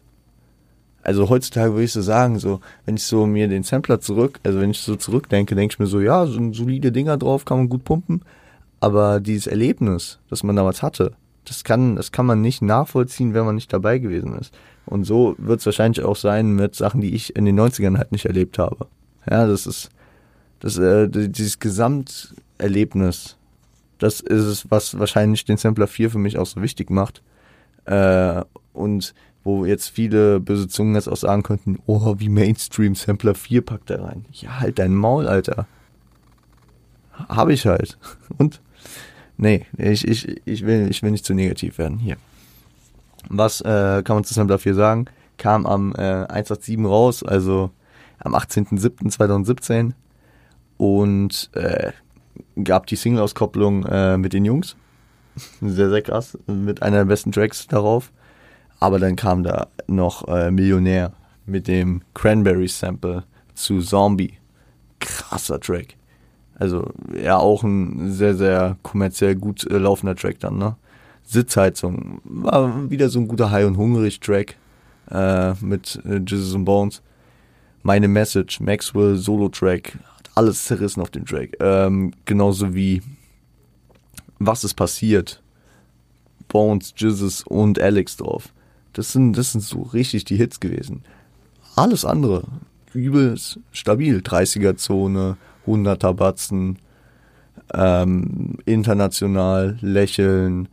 Also 1.03 1.29
heutzutage 1.29 1.73
würde 1.73 1.85
ich 1.85 1.93
so 1.93 2.03
sagen, 2.03 2.39
so 2.39 2.61
wenn 2.85 2.97
ich 2.97 3.05
so 3.05 3.27
mir 3.27 3.47
den 3.47 3.63
Sampler 3.63 4.01
zurück, 4.01 4.41
also 4.43 4.61
wenn 4.61 4.71
ich 4.71 4.81
so 4.81 4.97
zurückdenke, 4.97 5.55
denke 5.55 5.75
ich 5.75 5.79
mir 5.79 5.87
so, 5.87 6.01
ja, 6.01 6.27
so 6.27 6.53
solide 6.53 6.91
Dinger 6.91 7.17
drauf, 7.17 7.45
kann 7.45 7.59
man 7.59 7.69
gut 7.69 7.85
pumpen, 7.85 8.23
aber 8.81 9.21
dieses 9.21 9.47
Erlebnis, 9.47 10.19
das 10.29 10.43
man 10.43 10.57
damals 10.57 10.83
hatte, 10.83 11.13
das 11.45 11.63
kann 11.63 11.95
das 11.95 12.11
kann 12.11 12.27
man 12.27 12.41
nicht 12.41 12.63
nachvollziehen, 12.63 13.35
wenn 13.35 13.45
man 13.45 13.55
nicht 13.55 13.73
dabei 13.73 13.99
gewesen 13.99 14.37
ist. 14.37 14.53
Und 14.87 15.05
so 15.05 15.35
wird 15.39 15.61
es 15.61 15.67
wahrscheinlich 15.67 16.05
auch 16.05 16.17
sein 16.17 16.55
mit 16.55 16.75
Sachen, 16.75 17.01
die 17.01 17.15
ich 17.15 17.37
in 17.37 17.45
den 17.45 17.59
90ern 17.59 17.99
halt 17.99 18.13
nicht 18.13 18.27
erlebt 18.27 18.59
habe. 18.59 18.87
Ja, 19.29 19.47
das 19.47 19.67
ist 19.67 19.91
das 20.61 20.79
äh, 20.79 21.09
dieses 21.09 21.59
Gesamt 21.59 22.35
Erlebnis. 22.59 23.37
Das 23.99 24.21
ist 24.21 24.45
es, 24.45 24.71
was 24.71 24.99
wahrscheinlich 24.99 25.45
den 25.45 25.57
Sampler 25.57 25.87
4 25.87 26.11
für 26.11 26.19
mich 26.19 26.39
auch 26.39 26.47
so 26.47 26.63
wichtig 26.63 26.91
macht. 26.91 27.23
Äh, 27.85 28.43
und 28.73 29.15
wo 29.43 29.65
jetzt 29.65 29.89
viele 29.89 30.41
böse 30.41 30.69
Zungen 30.69 30.95
jetzt 30.97 31.09
auch 31.09 31.17
sagen 31.17 31.43
könnten, 31.43 31.79
oh, 31.87 32.17
wie 32.19 32.29
Mainstream 32.29 32.95
Sampler 32.95 33.35
4 33.35 33.63
packt 33.63 33.91
er 33.91 34.03
rein. 34.03 34.25
Ja, 34.33 34.61
halt 34.61 34.79
dein 34.79 34.95
Maul, 34.95 35.29
Alter. 35.29 35.67
Hab 37.13 37.49
ich 37.49 37.67
halt. 37.67 37.99
Und? 38.39 38.61
Nee, 39.37 39.67
ich, 39.77 40.07
ich, 40.07 40.41
ich, 40.47 40.67
will, 40.67 40.89
ich 40.91 41.03
will 41.03 41.11
nicht 41.11 41.25
zu 41.25 41.35
negativ 41.35 41.79
werden. 41.79 41.99
Hier. 41.99 42.17
Was 43.29 43.61
äh, 43.61 44.03
kann 44.05 44.17
man 44.17 44.25
zu 44.25 44.35
Sampler 44.35 44.59
4 44.59 44.75
sagen? 44.75 45.07
Kam 45.39 45.67
am 45.67 45.95
äh, 45.95 46.27
187 46.29 46.79
raus, 46.85 47.23
also 47.23 47.71
am 48.19 48.35
18.07.2017 48.35 49.93
und 50.79 51.51
äh, 51.55 51.93
gab 52.63 52.87
die 52.87 52.97
Single-Auskopplung 52.97 53.85
äh, 53.87 54.17
mit 54.19 54.33
den 54.33 54.45
Jungs. 54.45 54.77
Sehr, 55.61 55.91
sehr 55.91 56.01
krass. 56.01 56.39
Mit 56.47 56.83
einer 56.83 56.99
der 56.99 57.05
besten 57.05 57.31
Tracks 57.31 57.67
darauf. 57.67 58.11
Aber 58.81 58.99
dann 58.99 59.17
kam 59.17 59.43
da 59.43 59.67
noch 59.87 60.27
äh, 60.29 60.51
Millionär 60.51 61.13
mit 61.45 61.69
dem 61.69 62.01
Cranberry-Sample 62.15 63.25
zu 63.55 63.81
Zombie. 63.81 64.39
Krasser 64.99 65.61
Track. 65.61 65.97
Also, 66.59 66.91
ja, 67.23 67.37
auch 67.37 67.63
ein 67.63 68.13
sehr, 68.13 68.35
sehr 68.35 68.77
kommerziell 68.83 69.35
gut 69.35 69.67
äh, 69.71 69.77
laufender 69.77 70.17
Track 70.17 70.41
dann, 70.41 70.57
ne? 70.57 70.77
Sitzheizung 71.27 72.21
war 72.25 72.89
wieder 72.91 73.09
so 73.09 73.19
ein 73.19 73.29
guter 73.29 73.51
High- 73.51 73.67
und 73.67 73.77
Hungrig-Track 73.77 74.57
äh, 75.11 75.53
mit 75.61 76.01
äh, 76.05 76.21
Jesus 76.27 76.55
and 76.55 76.65
Bones. 76.65 77.03
Meine 77.83 78.09
Message, 78.09 78.61
Maxwell 78.61 79.17
Solo-Track, 79.17 79.99
alles 80.35 80.65
zerrissen 80.65 81.03
auf 81.03 81.11
dem 81.11 81.25
Track. 81.27 81.57
Ähm, 81.61 82.13
genauso 82.25 82.75
wie 82.75 83.03
Was 84.39 84.65
ist 84.65 84.75
passiert? 84.75 85.43
Bones, 86.49 86.95
Jesus 86.97 87.43
und 87.43 87.81
Alex 87.81 88.17
drauf. 88.17 88.53
Das 88.93 89.13
sind, 89.13 89.35
das 89.35 89.53
sind 89.53 89.63
so 89.63 89.83
richtig 89.83 90.25
die 90.25 90.37
Hits 90.37 90.61
gewesen. 90.61 91.03
Alles 91.75 92.05
andere, 92.05 92.45
übelst 92.93 93.59
stabil. 93.73 94.19
30er-Zone, 94.19 95.37
100er 95.67 96.13
Batzen, 96.15 96.79
ähm, 97.75 98.59
international, 98.65 99.77
lächeln. 99.81 100.69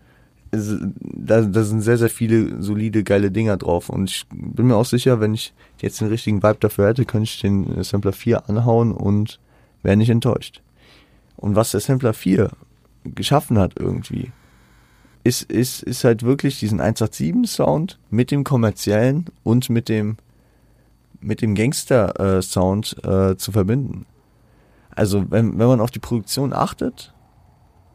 Da, 0.53 1.41
da 1.41 1.63
sind 1.63 1.81
sehr, 1.81 1.97
sehr 1.97 2.09
viele 2.09 2.61
solide, 2.61 3.03
geile 3.03 3.31
Dinger 3.31 3.57
drauf. 3.57 3.89
Und 3.89 4.11
ich 4.11 4.25
bin 4.29 4.67
mir 4.67 4.75
auch 4.75 4.85
sicher, 4.85 5.19
wenn 5.19 5.33
ich 5.33 5.53
jetzt 5.81 5.99
den 5.99 6.09
richtigen 6.09 6.43
Vibe 6.43 6.57
dafür 6.59 6.89
hätte, 6.89 7.05
könnte 7.05 7.23
ich 7.23 7.41
den 7.41 7.83
Sampler 7.83 8.13
4 8.13 8.49
anhauen 8.49 8.91
und 8.91 9.39
wäre 9.81 9.97
nicht 9.97 10.09
enttäuscht. 10.09 10.61
Und 11.37 11.55
was 11.55 11.71
der 11.71 11.79
Sampler 11.79 12.13
4 12.13 12.51
geschaffen 13.03 13.57
hat 13.57 13.73
irgendwie, 13.79 14.31
ist, 15.23 15.43
ist, 15.43 15.83
ist 15.83 16.03
halt 16.03 16.23
wirklich 16.23 16.59
diesen 16.59 16.79
187 16.79 17.49
Sound 17.49 17.99
mit 18.09 18.29
dem 18.29 18.43
kommerziellen 18.43 19.25
und 19.43 19.69
mit 19.69 19.89
dem, 19.89 20.17
mit 21.19 21.41
dem 21.41 21.55
Gangster 21.55 22.13
äh, 22.19 22.37
äh, 22.37 23.37
zu 23.37 23.51
verbinden. 23.51 24.05
Also 24.91 25.31
wenn, 25.31 25.57
wenn 25.57 25.67
man 25.67 25.81
auf 25.81 25.91
die 25.91 25.99
Produktion 25.99 26.53
achtet, 26.53 27.13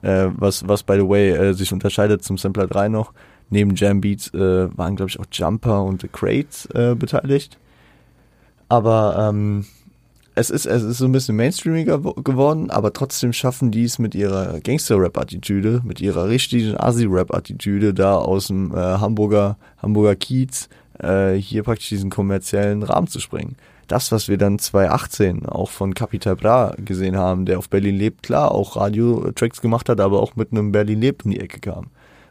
äh, 0.02 0.28
was, 0.36 0.66
was 0.66 0.82
by 0.82 0.94
the 0.94 1.08
way 1.08 1.30
äh, 1.30 1.52
sich 1.54 1.72
unterscheidet 1.72 2.22
zum 2.22 2.38
Sampler 2.38 2.66
3 2.66 2.88
noch, 2.88 3.12
neben 3.50 3.74
Jam 3.74 4.00
Beats 4.00 4.32
äh, 4.34 4.76
waren 4.76 4.96
glaube 4.96 5.10
ich 5.10 5.20
auch 5.20 5.26
Jumper 5.30 5.84
und 5.84 6.02
The 6.02 6.08
Crates 6.08 6.66
äh, 6.74 6.94
beteiligt. 6.94 7.58
Aber 8.68 9.28
ähm, 9.30 9.64
es 10.38 10.50
ist, 10.50 10.66
es 10.66 10.84
ist 10.84 10.98
so 10.98 11.04
ein 11.04 11.12
bisschen 11.12 11.34
mainstreamiger 11.34 11.98
geworden, 11.98 12.70
aber 12.70 12.92
trotzdem 12.92 13.32
schaffen 13.32 13.72
die 13.72 13.82
es 13.82 13.98
mit 13.98 14.14
ihrer 14.14 14.60
Gangster-Rap-Attitüde, 14.60 15.80
mit 15.84 16.00
ihrer 16.00 16.28
richtigen 16.28 16.76
Asi-Rap-Attitüde 16.76 17.92
da 17.92 18.16
aus 18.16 18.46
dem 18.46 18.72
äh, 18.72 18.76
Hamburger, 18.76 19.56
Hamburger 19.82 20.14
Kiez, 20.14 20.68
äh, 21.00 21.32
hier 21.34 21.64
praktisch 21.64 21.88
diesen 21.88 22.10
kommerziellen 22.10 22.84
Rahmen 22.84 23.08
zu 23.08 23.18
springen. 23.18 23.56
Das, 23.88 24.12
was 24.12 24.28
wir 24.28 24.36
dann 24.36 24.58
2018 24.58 25.46
auch 25.46 25.70
von 25.70 25.94
Capital 25.94 26.36
Bra 26.36 26.74
gesehen 26.76 27.16
haben, 27.16 27.46
der 27.46 27.58
auf 27.58 27.70
Berlin 27.70 27.96
lebt, 27.96 28.22
klar, 28.22 28.52
auch 28.52 28.76
Radio-Tracks 28.76 29.62
gemacht 29.62 29.88
hat, 29.88 30.00
aber 30.00 30.20
auch 30.22 30.36
mit 30.36 30.52
einem 30.52 30.72
Berlin 30.72 31.00
lebt 31.00 31.24
um 31.24 31.30
die 31.30 31.40
Ecke 31.40 31.58
kam. 31.58 31.86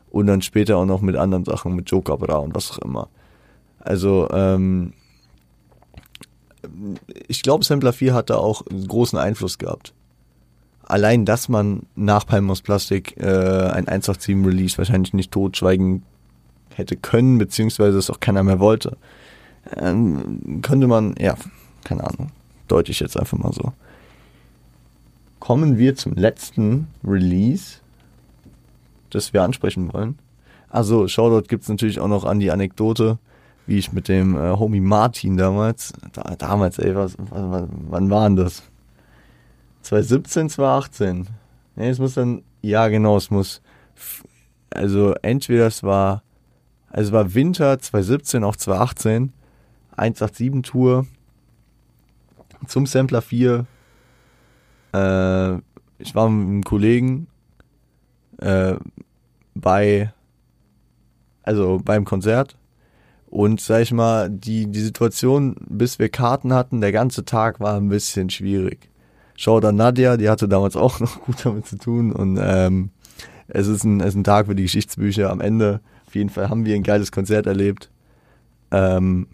Und 0.09 0.27
dann 0.27 0.41
später 0.41 0.77
auch 0.77 0.85
noch 0.85 1.01
mit 1.01 1.15
anderen 1.15 1.45
Sachen, 1.45 1.75
mit 1.75 1.89
Joker 1.89 2.17
Bra 2.17 2.37
und 2.37 2.55
was 2.55 2.71
auch 2.71 2.77
immer. 2.79 3.09
Also, 3.79 4.29
ähm, 4.31 4.93
ich 7.27 7.41
glaube, 7.41 7.65
Sampler 7.65 7.93
4 7.93 8.13
hat 8.13 8.29
da 8.29 8.37
auch 8.37 8.63
großen 8.65 9.17
Einfluss 9.17 9.57
gehabt. 9.57 9.93
Allein, 10.83 11.25
dass 11.25 11.49
man 11.49 11.83
nach 11.95 12.25
Palmos 12.25 12.61
Plastik 12.61 13.17
äh, 13.17 13.25
ein 13.25 13.87
187 13.87 14.45
Release 14.45 14.77
wahrscheinlich 14.77 15.13
nicht 15.13 15.31
totschweigen 15.31 16.03
hätte 16.75 16.95
können, 16.95 17.37
beziehungsweise 17.37 17.97
es 17.97 18.09
auch 18.09 18.19
keiner 18.19 18.43
mehr 18.43 18.59
wollte, 18.59 18.97
ähm, 19.75 20.61
könnte 20.61 20.87
man, 20.87 21.15
ja, 21.19 21.35
keine 21.83 22.03
Ahnung, 22.03 22.31
deute 22.67 22.91
ich 22.91 22.99
jetzt 22.99 23.17
einfach 23.17 23.37
mal 23.37 23.53
so. 23.53 23.73
Kommen 25.39 25.77
wir 25.77 25.95
zum 25.95 26.13
letzten 26.13 26.87
Release, 27.03 27.77
das 29.09 29.33
wir 29.33 29.43
ansprechen 29.43 29.93
wollen. 29.93 30.17
Also, 30.69 31.07
Shoutout 31.07 31.47
gibt 31.47 31.63
es 31.63 31.69
natürlich 31.69 31.99
auch 31.99 32.07
noch 32.07 32.25
an 32.25 32.39
die 32.39 32.51
Anekdote 32.51 33.19
wie 33.67 33.77
ich 33.77 33.91
mit 33.91 34.07
dem 34.07 34.35
äh, 34.35 34.57
Homie 34.57 34.79
Martin 34.79 35.37
damals, 35.37 35.93
da, 36.13 36.35
damals, 36.37 36.79
ey, 36.79 36.95
was, 36.95 37.15
was, 37.17 37.63
wann 37.69 38.09
waren 38.09 38.35
das? 38.37 38.63
2017, 39.83 40.49
2018. 40.49 41.27
Nee, 41.75 41.89
es 41.89 41.99
muss 41.99 42.15
dann, 42.15 42.43
ja 42.61 42.87
genau, 42.87 43.17
es 43.17 43.29
muss, 43.29 43.61
also 44.69 45.13
entweder 45.21 45.67
es 45.67 45.83
war, 45.83 46.23
also 46.89 47.09
es 47.09 47.13
war 47.13 47.33
Winter 47.33 47.77
2017, 47.77 48.43
auch 48.43 48.55
2018, 48.55 49.33
187 49.97 50.61
Tour 50.63 51.05
zum 52.67 52.85
Sampler 52.85 53.21
4. 53.21 53.65
Äh, 54.93 55.53
ich 55.99 56.15
war 56.15 56.29
mit 56.29 56.47
einem 56.47 56.63
Kollegen 56.63 57.27
äh, 58.37 58.75
bei, 59.55 60.13
also 61.43 61.81
beim 61.83 62.05
Konzert 62.05 62.57
und 63.29 63.59
sag 63.59 63.81
ich 63.81 63.91
mal, 63.91 64.29
die, 64.29 64.67
die 64.67 64.79
Situation, 64.79 65.55
bis 65.67 65.99
wir 65.99 66.09
Karten 66.09 66.53
hatten, 66.53 66.81
der 66.81 66.91
ganze 66.91 67.25
Tag 67.25 67.59
war 67.59 67.75
ein 67.75 67.89
bisschen 67.89 68.29
schwierig. 68.29 68.89
Schau 69.35 69.59
da 69.59 69.71
Nadja, 69.71 70.17
die 70.17 70.29
hatte 70.29 70.47
damals 70.47 70.75
auch 70.75 70.99
noch 71.01 71.21
gut 71.21 71.45
damit 71.45 71.67
zu 71.67 71.77
tun. 71.77 72.11
Und 72.11 72.39
ähm, 72.41 72.89
es, 73.47 73.67
ist 73.67 73.83
ein, 73.83 73.99
es 73.99 74.09
ist 74.09 74.15
ein 74.15 74.23
Tag 74.23 74.47
für 74.47 74.55
die 74.55 74.63
Geschichtsbücher. 74.63 75.29
Am 75.29 75.41
Ende, 75.41 75.81
auf 76.07 76.15
jeden 76.15 76.29
Fall, 76.29 76.49
haben 76.49 76.65
wir 76.65 76.75
ein 76.75 76.83
geiles 76.83 77.11
Konzert 77.11 77.47
erlebt. 77.47 77.91
Ähm, 78.71 79.27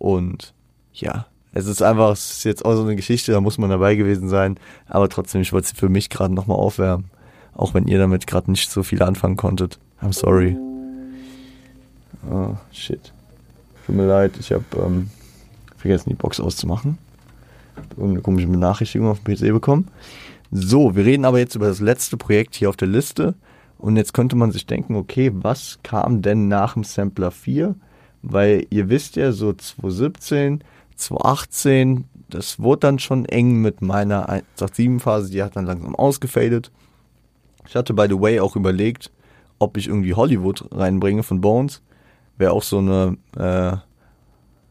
und 0.00 0.54
ja, 0.94 1.26
es 1.52 1.66
ist 1.66 1.82
einfach, 1.82 2.12
es 2.12 2.38
ist 2.38 2.44
jetzt 2.44 2.64
auch 2.64 2.74
so 2.74 2.82
eine 2.82 2.96
Geschichte, 2.96 3.32
da 3.32 3.40
muss 3.40 3.58
man 3.58 3.68
dabei 3.68 3.96
gewesen 3.96 4.28
sein. 4.28 4.58
Aber 4.86 5.08
trotzdem, 5.08 5.42
ich 5.42 5.52
wollte 5.52 5.68
sie 5.68 5.74
für 5.74 5.90
mich 5.90 6.08
gerade 6.08 6.32
nochmal 6.32 6.56
aufwärmen. 6.56 7.10
Auch 7.54 7.74
wenn 7.74 7.86
ihr 7.86 7.98
damit 7.98 8.26
gerade 8.26 8.50
nicht 8.50 8.70
so 8.70 8.82
viel 8.82 9.02
anfangen 9.02 9.36
konntet. 9.36 9.78
I'm 10.00 10.14
sorry. 10.14 10.56
Oh, 12.30 12.56
shit. 12.72 13.12
Tut 13.84 13.94
mir 13.94 14.06
leid, 14.06 14.32
ich 14.40 14.52
habe 14.52 14.64
ähm, 14.82 15.10
vergessen, 15.76 16.08
die 16.08 16.14
Box 16.14 16.40
auszumachen. 16.40 16.96
Irgendeine 17.90 18.22
komische 18.22 18.46
Benachrichtigung 18.46 19.08
auf 19.08 19.20
dem 19.20 19.34
PC 19.34 19.52
bekommen. 19.52 19.88
So, 20.50 20.96
wir 20.96 21.04
reden 21.04 21.26
aber 21.26 21.40
jetzt 21.40 21.56
über 21.56 21.66
das 21.66 21.80
letzte 21.80 22.16
Projekt 22.16 22.54
hier 22.54 22.70
auf 22.70 22.76
der 22.76 22.88
Liste. 22.88 23.34
Und 23.76 23.96
jetzt 23.96 24.14
könnte 24.14 24.36
man 24.36 24.50
sich 24.50 24.66
denken, 24.66 24.96
okay, 24.96 25.30
was 25.34 25.78
kam 25.82 26.22
denn 26.22 26.48
nach 26.48 26.74
dem 26.74 26.84
Sampler 26.84 27.30
4? 27.30 27.74
Weil 28.22 28.66
ihr 28.70 28.88
wisst 28.88 29.16
ja, 29.16 29.32
so 29.32 29.52
2017, 29.52 30.62
2018, 30.96 32.04
das 32.28 32.60
wurde 32.60 32.80
dann 32.80 32.98
schon 32.98 33.24
eng 33.24 33.60
mit 33.60 33.82
meiner 33.82 34.28
187-Phase, 34.28 35.30
die 35.30 35.42
hat 35.42 35.56
dann 35.56 35.66
langsam 35.66 35.94
ausgefadet. 35.94 36.70
Ich 37.66 37.74
hatte, 37.74 37.94
by 37.94 38.06
the 38.08 38.20
way, 38.20 38.40
auch 38.40 38.56
überlegt, 38.56 39.10
ob 39.58 39.76
ich 39.76 39.88
irgendwie 39.88 40.14
Hollywood 40.14 40.64
reinbringe 40.72 41.22
von 41.22 41.40
Bones. 41.40 41.82
Wäre 42.36 42.52
auch 42.52 42.62
so 42.62 42.78
eine, 42.78 43.16
äh, 43.36 43.76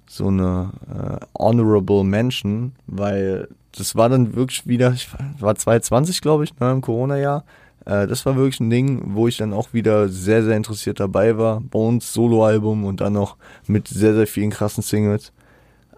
so 0.07 0.27
eine 0.27 0.71
äh, 0.89 1.25
honorable 1.37 2.03
Mention, 2.03 2.73
weil 2.87 3.47
das 3.71 3.95
war 3.95 4.09
dann 4.09 4.35
wirklich 4.35 4.67
wieder, 4.67 4.91
ich 4.93 5.09
war 5.39 5.55
2020, 5.55 6.21
glaube 6.21 6.43
ich, 6.43 6.59
ne, 6.59 6.71
im 6.71 6.81
Corona-Jahr. 6.81 7.45
Äh, 7.85 8.07
das 8.07 8.25
war 8.25 8.35
wirklich 8.35 8.59
ein 8.59 8.69
Ding, 8.69 9.15
wo 9.15 9.27
ich 9.27 9.37
dann 9.37 9.53
auch 9.53 9.73
wieder 9.73 10.09
sehr, 10.09 10.43
sehr 10.43 10.57
interessiert 10.57 10.99
dabei 10.99 11.37
war. 11.37 11.61
Bones 11.61 12.13
Soloalbum 12.13 12.85
und 12.85 13.01
dann 13.01 13.13
noch 13.13 13.37
mit 13.67 13.87
sehr, 13.87 14.13
sehr 14.13 14.27
vielen 14.27 14.49
krassen 14.49 14.83
Singles. 14.83 15.31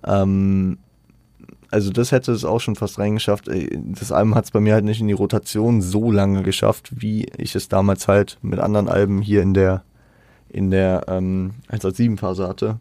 Ähm, 0.05 0.77
also 1.69 1.91
das 1.91 2.11
hätte 2.11 2.33
es 2.33 2.43
auch 2.43 2.59
schon 2.59 2.75
fast 2.75 2.99
reingeschafft. 2.99 3.47
Das 3.47 4.11
Album 4.11 4.35
hat 4.35 4.45
es 4.45 4.51
bei 4.51 4.59
mir 4.59 4.73
halt 4.73 4.83
nicht 4.83 4.99
in 4.99 5.07
die 5.07 5.13
Rotation 5.13 5.81
so 5.81 6.11
lange 6.11 6.43
geschafft, 6.43 6.91
wie 7.01 7.27
ich 7.37 7.55
es 7.55 7.69
damals 7.69 8.09
halt 8.09 8.37
mit 8.41 8.59
anderen 8.59 8.89
Alben 8.89 9.21
hier 9.21 9.41
in 9.41 9.53
der 9.53 9.83
in 10.49 10.69
der 10.69 11.05
ähm, 11.07 11.51
1.7 11.69 12.17
Phase 12.17 12.45
hatte. 12.45 12.79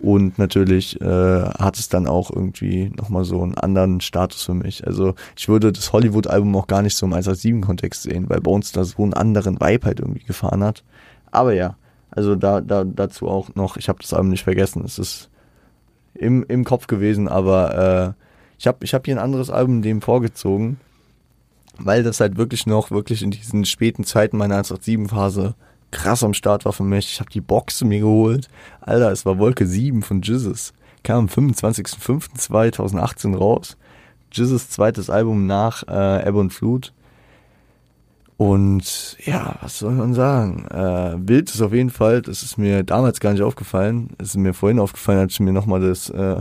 Und 0.00 0.38
natürlich 0.38 1.00
äh, 1.00 1.04
hat 1.04 1.78
es 1.78 1.88
dann 1.88 2.06
auch 2.06 2.30
irgendwie 2.30 2.90
nochmal 2.96 3.24
so 3.24 3.42
einen 3.42 3.58
anderen 3.58 4.00
Status 4.00 4.44
für 4.44 4.54
mich. 4.54 4.86
Also 4.86 5.14
ich 5.36 5.48
würde 5.48 5.72
das 5.72 5.92
Hollywood-Album 5.92 6.54
auch 6.54 6.68
gar 6.68 6.82
nicht 6.82 6.96
so 6.96 7.06
im 7.06 7.14
187-Kontext 7.14 8.02
sehen, 8.02 8.28
weil 8.28 8.40
Bones 8.40 8.70
da 8.70 8.84
so 8.84 9.02
einen 9.02 9.14
anderen 9.14 9.60
Vibe 9.60 9.86
halt 9.86 9.98
irgendwie 9.98 10.24
gefahren 10.24 10.62
hat. 10.62 10.84
Aber 11.32 11.52
ja, 11.52 11.76
also 12.10 12.36
da, 12.36 12.60
da 12.60 12.84
dazu 12.84 13.28
auch 13.28 13.54
noch, 13.56 13.76
ich 13.76 13.88
habe 13.88 13.98
das 14.00 14.14
Album 14.14 14.30
nicht 14.30 14.44
vergessen. 14.44 14.84
Es 14.84 14.98
ist 14.98 15.30
im, 16.14 16.44
im 16.48 16.64
Kopf 16.64 16.86
gewesen, 16.86 17.26
aber 17.28 18.14
äh, 18.16 18.24
ich 18.58 18.66
habe 18.66 18.78
ich 18.84 18.94
hab 18.94 19.04
hier 19.04 19.16
ein 19.16 19.22
anderes 19.22 19.50
Album 19.50 19.82
dem 19.82 20.00
vorgezogen, 20.00 20.78
weil 21.78 22.04
das 22.04 22.20
halt 22.20 22.36
wirklich 22.36 22.66
noch, 22.66 22.90
wirklich 22.90 23.22
in 23.22 23.30
diesen 23.30 23.64
späten 23.64 24.04
Zeiten 24.04 24.36
meiner 24.36 24.60
187-Phase 24.62 25.54
krass 25.90 26.22
am 26.22 26.34
Start 26.34 26.64
war 26.64 26.72
für 26.72 26.84
mich. 26.84 27.12
Ich 27.12 27.18
habe 27.20 27.30
die 27.30 27.40
Box 27.40 27.82
mir 27.84 28.00
geholt. 28.00 28.48
Alter, 28.80 29.12
es 29.12 29.24
war 29.26 29.38
Wolke 29.38 29.66
7 29.66 30.02
von 30.02 30.22
Jizzes. 30.22 30.72
Kam 31.02 31.18
am 31.20 31.26
25.05.2018 31.26 33.36
raus. 33.36 33.76
Jizzes 34.32 34.70
zweites 34.70 35.10
Album 35.10 35.46
nach 35.46 35.82
äh, 35.88 36.22
Ebb 36.22 36.34
und 36.34 36.52
Flut. 36.52 36.92
Und 38.36 39.16
ja, 39.24 39.56
was 39.62 39.78
soll 39.80 39.94
man 39.94 40.14
sagen? 40.14 40.66
Äh, 40.70 41.16
Bild 41.18 41.50
ist 41.50 41.60
auf 41.60 41.72
jeden 41.72 41.90
Fall, 41.90 42.22
das 42.22 42.44
ist 42.44 42.56
mir 42.56 42.84
damals 42.84 43.18
gar 43.18 43.32
nicht 43.32 43.42
aufgefallen. 43.42 44.10
Es 44.18 44.28
ist 44.28 44.36
mir 44.36 44.54
vorhin 44.54 44.78
aufgefallen, 44.78 45.18
als 45.18 45.32
ich 45.32 45.40
mir 45.40 45.52
nochmal 45.52 45.80
das 45.80 46.08
äh, 46.10 46.40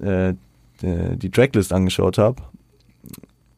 äh, 0.00 0.34
die 0.80 1.30
Tracklist 1.30 1.72
angeschaut 1.72 2.18
habe. 2.18 2.42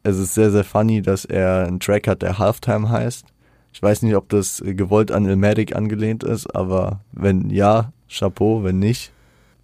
Es 0.02 0.18
ist 0.18 0.34
sehr, 0.34 0.50
sehr 0.50 0.64
funny, 0.64 1.02
dass 1.02 1.24
er 1.24 1.66
einen 1.66 1.80
Track 1.80 2.08
hat, 2.08 2.22
der 2.22 2.38
Halftime 2.38 2.88
heißt. 2.88 3.26
Ich 3.72 3.82
weiß 3.82 4.02
nicht, 4.02 4.16
ob 4.16 4.28
das 4.28 4.62
gewollt 4.64 5.12
an 5.12 5.26
Ilmatic 5.26 5.76
angelehnt 5.76 6.24
ist, 6.24 6.54
aber 6.54 7.00
wenn 7.12 7.50
ja, 7.50 7.92
Chapeau, 8.08 8.64
wenn 8.64 8.78
nicht, 8.78 9.12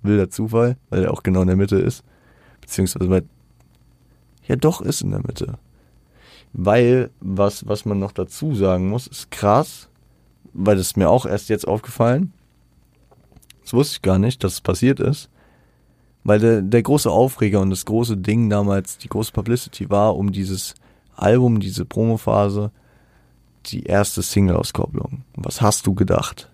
wilder 0.02 0.30
Zufall, 0.30 0.76
weil 0.90 1.04
er 1.04 1.12
auch 1.12 1.22
genau 1.22 1.42
in 1.42 1.48
der 1.48 1.56
Mitte 1.56 1.76
ist. 1.76 2.04
Beziehungsweise 2.60 3.08
bei, 3.08 3.22
ja 4.46 4.56
doch, 4.56 4.80
ist 4.80 5.02
in 5.02 5.10
der 5.10 5.20
Mitte. 5.20 5.58
Weil, 6.52 7.10
was, 7.20 7.68
was 7.68 7.84
man 7.84 7.98
noch 7.98 8.12
dazu 8.12 8.54
sagen 8.54 8.88
muss, 8.88 9.06
ist 9.06 9.30
krass, 9.30 9.88
weil 10.52 10.76
das 10.76 10.88
ist 10.88 10.96
mir 10.96 11.10
auch 11.10 11.26
erst 11.26 11.48
jetzt 11.48 11.68
aufgefallen. 11.68 12.32
Das 13.62 13.74
wusste 13.74 13.96
ich 13.96 14.02
gar 14.02 14.18
nicht, 14.18 14.42
dass 14.42 14.54
es 14.54 14.60
passiert 14.60 15.00
ist. 15.00 15.28
Weil 16.24 16.40
der, 16.40 16.62
der 16.62 16.82
große 16.82 17.10
Aufreger 17.10 17.60
und 17.60 17.70
das 17.70 17.84
große 17.84 18.16
Ding 18.16 18.48
damals, 18.48 18.98
die 18.98 19.08
große 19.08 19.32
Publicity 19.32 19.90
war 19.90 20.16
um 20.16 20.32
dieses 20.32 20.74
Album, 21.14 21.60
diese 21.60 21.84
Promophase, 21.84 22.72
die 23.72 23.84
erste 23.84 24.22
Single-Auskopplung. 24.22 25.22
Was 25.36 25.60
hast 25.60 25.86
du 25.86 25.94
gedacht? 25.94 26.50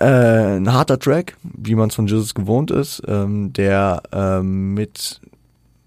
Äh, 0.00 0.56
ein 0.56 0.72
harter 0.72 0.98
Track, 0.98 1.36
wie 1.42 1.74
man 1.74 1.88
es 1.90 1.94
von 1.94 2.06
Jesus 2.06 2.34
gewohnt 2.34 2.70
ist, 2.70 3.02
ähm, 3.06 3.52
der 3.52 4.02
ähm, 4.12 4.74
mit 4.74 5.20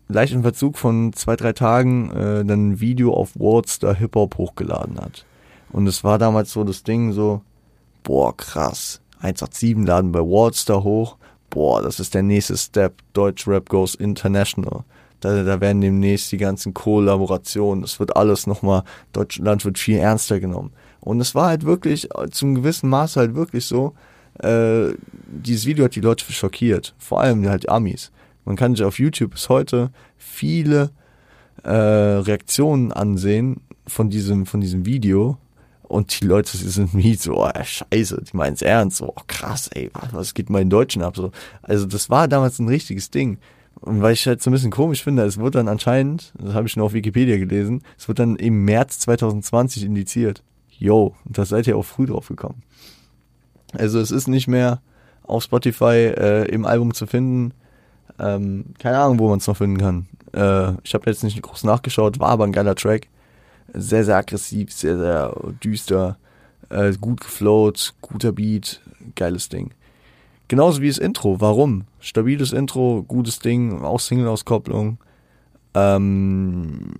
leichtem 0.08 0.44
Verzug 0.44 0.78
von 0.78 1.14
zwei, 1.14 1.36
drei 1.36 1.54
Tagen 1.54 2.12
äh, 2.12 2.46
dann 2.46 2.70
ein 2.70 2.80
Video 2.80 3.14
auf 3.14 3.38
Wordstar 3.40 3.96
Hip-Hop 3.96 4.38
hochgeladen 4.38 5.00
hat. 5.00 5.26
Und 5.72 5.88
es 5.88 6.04
war 6.04 6.20
damals 6.20 6.52
so 6.52 6.64
das 6.64 6.84
Ding 6.84 7.12
so, 7.14 7.42
boah, 8.04 8.38
krass, 8.38 9.02
187 9.22 9.88
laden 9.88 10.12
bei 10.12 10.20
Wordstar 10.20 10.84
hoch, 10.84 11.18
boah, 11.50 11.82
das 11.82 12.00
ist 12.00 12.14
der 12.14 12.24
nächste 12.24 12.58
Step, 12.58 13.02
Deutsch 13.14 13.48
Rap 13.48 13.70
goes 13.70 13.96
international. 13.96 14.84
Da, 15.24 15.44
da 15.44 15.62
werden 15.62 15.82
demnächst 15.82 16.32
die 16.32 16.38
ganzen 16.38 16.74
Kollaborationen, 16.74 17.82
das 17.82 18.00
wird 18.00 18.16
alles 18.16 18.48
nochmal, 18.48 18.84
Deutschland 19.14 19.64
wird 19.66 19.78
viel 19.78 19.98
ernster 19.98 20.40
genommen. 20.40 20.72
Und 21.00 21.20
es 21.20 21.36
war 21.36 21.48
halt 21.48 21.66
wirklich, 21.66 22.10
zum 22.32 22.56
gewissen 22.56 22.90
Maß 22.90 23.18
halt 23.18 23.36
wirklich 23.36 23.66
so, 23.66 23.94
äh, 24.40 24.94
dieses 25.28 25.66
Video 25.66 25.86
hat 25.86 25.96
die 25.96 26.02
Leute 26.02 26.32
schockiert. 26.32 26.96
Vor 26.98 27.22
allem 27.22 27.48
halt 27.48 27.70
Amis. 27.70 28.12
Man 28.46 28.56
kann 28.56 28.76
sich 28.76 28.84
auf 28.84 29.00
YouTube 29.00 29.32
bis 29.32 29.50
heute 29.50 29.92
viele 30.18 30.92
äh, 31.64 31.70
Reaktionen 31.70 32.92
ansehen 32.92 33.62
von 33.88 34.10
diesem, 34.10 34.46
von 34.46 34.62
diesem 34.62 34.86
Video. 34.86 35.38
Und 35.84 36.20
die 36.22 36.26
Leute 36.26 36.58
sind 36.58 36.96
wie 36.96 37.16
so, 37.16 37.46
oh, 37.46 37.52
scheiße, 37.62 38.24
die 38.24 38.36
meinen 38.36 38.54
es 38.54 38.62
ernst, 38.62 38.98
so, 38.98 39.10
oh, 39.10 39.22
krass, 39.28 39.70
ey, 39.74 39.92
was, 39.94 40.14
was 40.14 40.34
geht 40.34 40.50
mal 40.50 40.62
in 40.62 40.70
Deutschen 40.70 41.04
ab? 41.04 41.16
So. 41.16 41.32
Also 41.62 41.86
das 41.86 42.10
war 42.10 42.28
damals 42.28 42.60
ein 42.60 42.68
richtiges 42.68 43.12
Ding. 43.12 43.38
Und 43.84 44.02
weil 44.02 44.14
ich 44.14 44.26
halt 44.26 44.42
so 44.42 44.50
ein 44.50 44.54
bisschen 44.54 44.72
komisch 44.72 45.04
finde, 45.04 45.24
es 45.24 45.38
wird 45.38 45.56
dann 45.56 45.68
anscheinend, 45.68 46.34
das 46.40 46.54
habe 46.54 46.68
ich 46.68 46.78
nur 46.78 46.86
auf 46.86 46.94
Wikipedia 46.94 47.38
gelesen, 47.38 47.82
es 47.98 48.08
wird 48.08 48.18
dann 48.18 48.38
im 48.38 48.64
März 48.64 49.00
2020 49.00 49.84
indiziert. 49.84 50.42
Yo, 50.70 51.16
da 51.26 51.44
seid 51.44 51.68
ihr 51.68 51.76
auch 51.76 51.84
früh 51.84 52.06
drauf 52.06 52.30
gekommen. 52.30 52.64
Also 53.74 54.00
es 54.00 54.10
ist 54.12 54.28
nicht 54.28 54.48
mehr 54.48 54.82
auf 55.24 55.44
Spotify 55.44 56.14
äh, 56.16 56.46
im 56.50 56.66
Album 56.66 56.94
zu 56.94 57.08
finden. 57.08 57.54
Ähm, 58.20 58.68
keine 58.80 59.00
Ahnung, 59.00 59.20
wo 59.20 59.28
man 59.28 59.40
es 59.40 59.48
noch 59.48 59.58
finden 59.58 59.78
kann. 59.78 60.08
Äh, 60.34 60.78
ich 60.84 60.94
habe 60.94 61.10
jetzt 61.10 61.24
nicht 61.26 61.42
groß 61.42 61.66
nachgeschaut, 61.66 62.20
war 62.20 62.30
aber 62.30 62.46
ein 62.46 62.54
geiler 62.54 62.76
Track. 62.76 63.08
Sehr, 63.74 64.06
sehr 64.06 64.16
aggressiv, 64.16 64.72
sehr, 64.72 64.98
sehr 64.98 65.36
düster, 65.62 66.18
äh, 66.70 66.94
gut 66.94 67.20
geflowt, 67.20 67.96
guter 68.02 68.32
Beat, 68.32 68.82
geiles 69.16 69.50
Ding. 69.50 69.74
Genauso 70.48 70.82
wie 70.82 70.88
das 70.88 70.98
Intro. 70.98 71.40
Warum? 71.42 71.86
Stabiles 72.00 72.52
Intro, 72.52 73.04
gutes 73.08 73.40
Ding, 73.40 73.82
auch 73.84 74.00
Single-Auskopplung. 74.00 74.98
Ähm, 75.74 76.92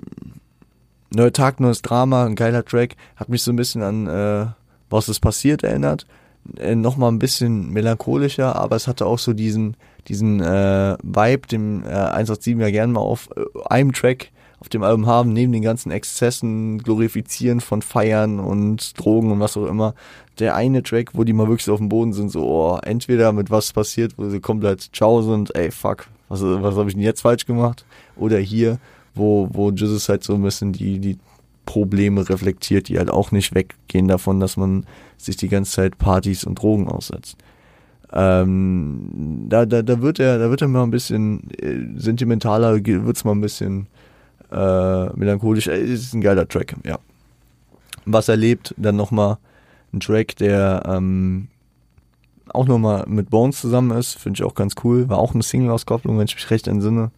Neuer 1.16 1.32
Tag, 1.32 1.60
neues 1.60 1.84
Drama, 1.84 2.26
ein 2.26 2.36
geiler 2.36 2.66
Track. 2.66 2.96
Hat 3.16 3.30
mich 3.30 3.44
so 3.44 3.52
ein 3.52 3.56
bisschen 3.56 3.84
an 3.84 4.08
äh, 4.08 4.48
Was 4.90 5.10
ist 5.10 5.20
passiert 5.20 5.64
erinnert. 5.64 6.08
Äh, 6.58 6.76
Nochmal 6.76 7.12
ein 7.12 7.20
bisschen 7.20 7.70
melancholischer, 7.70 8.56
aber 8.56 8.76
es 8.76 8.88
hatte 8.88 9.06
auch 9.06 9.20
so 9.20 9.34
diesen, 9.34 9.78
diesen 10.08 10.42
äh, 10.42 10.98
Vibe, 11.04 11.48
den 11.48 11.84
äh, 11.84 11.90
187 11.90 12.58
ja 12.58 12.72
gerne 12.72 12.94
mal 12.94 13.02
auf 13.02 13.30
äh, 13.36 13.42
einem 13.70 13.94
Track 13.94 14.32
auf 14.64 14.70
dem 14.70 14.82
Album 14.82 15.08
haben, 15.08 15.34
neben 15.34 15.52
den 15.52 15.62
ganzen 15.62 15.92
Exzessen, 15.92 16.78
Glorifizieren 16.78 17.60
von 17.60 17.82
Feiern 17.82 18.40
und 18.40 18.98
Drogen 18.98 19.30
und 19.30 19.42
was 19.42 19.58
auch 19.58 19.66
immer, 19.66 19.94
der 20.40 20.56
eine 20.56 20.82
Track, 20.84 21.10
wo 21.12 21.26
die 21.26 21.34
mal 21.34 21.50
wirklich 21.50 21.70
auf 21.70 21.80
dem 21.80 21.90
Boden 21.90 22.14
sind, 22.14 22.32
so, 22.32 22.48
oh, 22.48 22.80
entweder 22.82 23.34
mit 23.34 23.52
was 23.52 23.74
passiert, 23.74 24.14
wo 24.18 24.30
sie 24.30 24.40
komplett 24.40 24.90
ciao 24.96 25.22
sind, 25.22 25.54
ey, 25.54 25.70
fuck, 25.70 26.08
was, 26.30 26.42
was 26.42 26.78
habe 26.78 26.88
ich 26.88 26.96
denn 26.96 27.04
jetzt 27.04 27.20
falsch 27.20 27.46
gemacht? 27.46 27.84
Oder 28.16 28.40
hier, 28.40 28.80
wo, 29.16 29.50
wo 29.52 29.70
Jesus 29.70 30.08
halt 30.08 30.24
so 30.24 30.34
ein 30.34 30.42
bisschen 30.42 30.72
die, 30.72 31.00
die 31.00 31.18
Probleme 31.66 32.30
reflektiert, 32.30 32.88
die 32.88 32.98
halt 32.98 33.12
auch 33.12 33.32
nicht 33.32 33.54
weggehen 33.54 34.08
davon, 34.08 34.40
dass 34.40 34.56
man 34.56 34.86
sich 35.18 35.36
die 35.36 35.50
ganze 35.50 35.74
Zeit 35.74 35.98
Partys 35.98 36.46
und 36.46 36.62
Drogen 36.62 36.88
aussetzt. 36.88 37.36
Ähm, 38.14 39.48
da, 39.50 39.66
da, 39.66 39.82
da 39.82 40.02
wird 40.02 40.20
er, 40.20 40.40
da 40.40 40.50
wird 40.50 40.62
er 40.62 40.70
mal 40.70 40.84
ein 40.84 40.92
bisschen 40.92 41.50
äh, 41.60 42.00
sentimentaler, 42.00 42.86
wird's 42.86 43.26
mal 43.26 43.34
ein 43.34 43.42
bisschen 43.42 43.88
äh, 44.54 45.18
melancholisch. 45.18 45.68
Äh, 45.68 45.82
ist 45.82 46.14
ein 46.14 46.22
geiler 46.22 46.48
Track, 46.48 46.76
ja. 46.86 47.00
Was 48.06 48.30
erlebt, 48.30 48.74
dann 48.78 48.96
nochmal 48.96 49.38
ein 49.94 50.00
Track, 50.00 50.36
der 50.36 50.84
ähm, 50.86 51.48
auch 52.50 52.68
nochmal 52.68 53.06
mit 53.08 53.30
Bones 53.30 53.62
zusammen 53.62 53.98
ist, 53.98 54.20
finde 54.20 54.38
ich 54.38 54.44
auch 54.44 54.56
ganz 54.56 54.76
cool. 54.84 55.10
War 55.10 55.18
auch 55.18 55.34
eine 55.34 55.44
Single-Auskopplung, 55.44 56.18
wenn 56.18 56.26
ich 56.26 56.36
mich 56.36 56.50
recht 56.52 56.68
entsinne. 56.68 57.12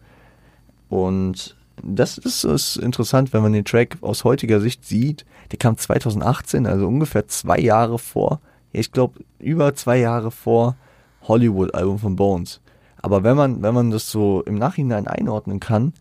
Und 0.88 1.56
das 1.82 2.18
ist, 2.18 2.44
ist 2.44 2.76
interessant, 2.76 3.32
wenn 3.32 3.42
man 3.42 3.52
den 3.52 3.64
Track 3.64 3.98
aus 4.00 4.24
heutiger 4.24 4.60
Sicht 4.60 4.84
sieht. 4.84 5.24
Der 5.50 5.58
kam 5.58 5.76
2018, 5.76 6.66
also 6.66 6.86
ungefähr 6.86 7.28
zwei 7.28 7.58
Jahre 7.58 7.98
vor. 7.98 8.40
Ich 8.72 8.92
glaube, 8.92 9.20
über 9.38 9.74
zwei 9.74 9.98
Jahre 9.98 10.30
vor 10.30 10.76
Hollywood-Album 11.22 11.98
von 11.98 12.16
Bones. 12.16 12.60
Aber 13.02 13.22
wenn 13.22 13.36
man, 13.36 13.62
wenn 13.62 13.74
man 13.74 13.90
das 13.90 14.10
so 14.10 14.42
im 14.42 14.56
Nachhinein 14.56 15.06
einordnen 15.06 15.60
kann, 15.60 15.92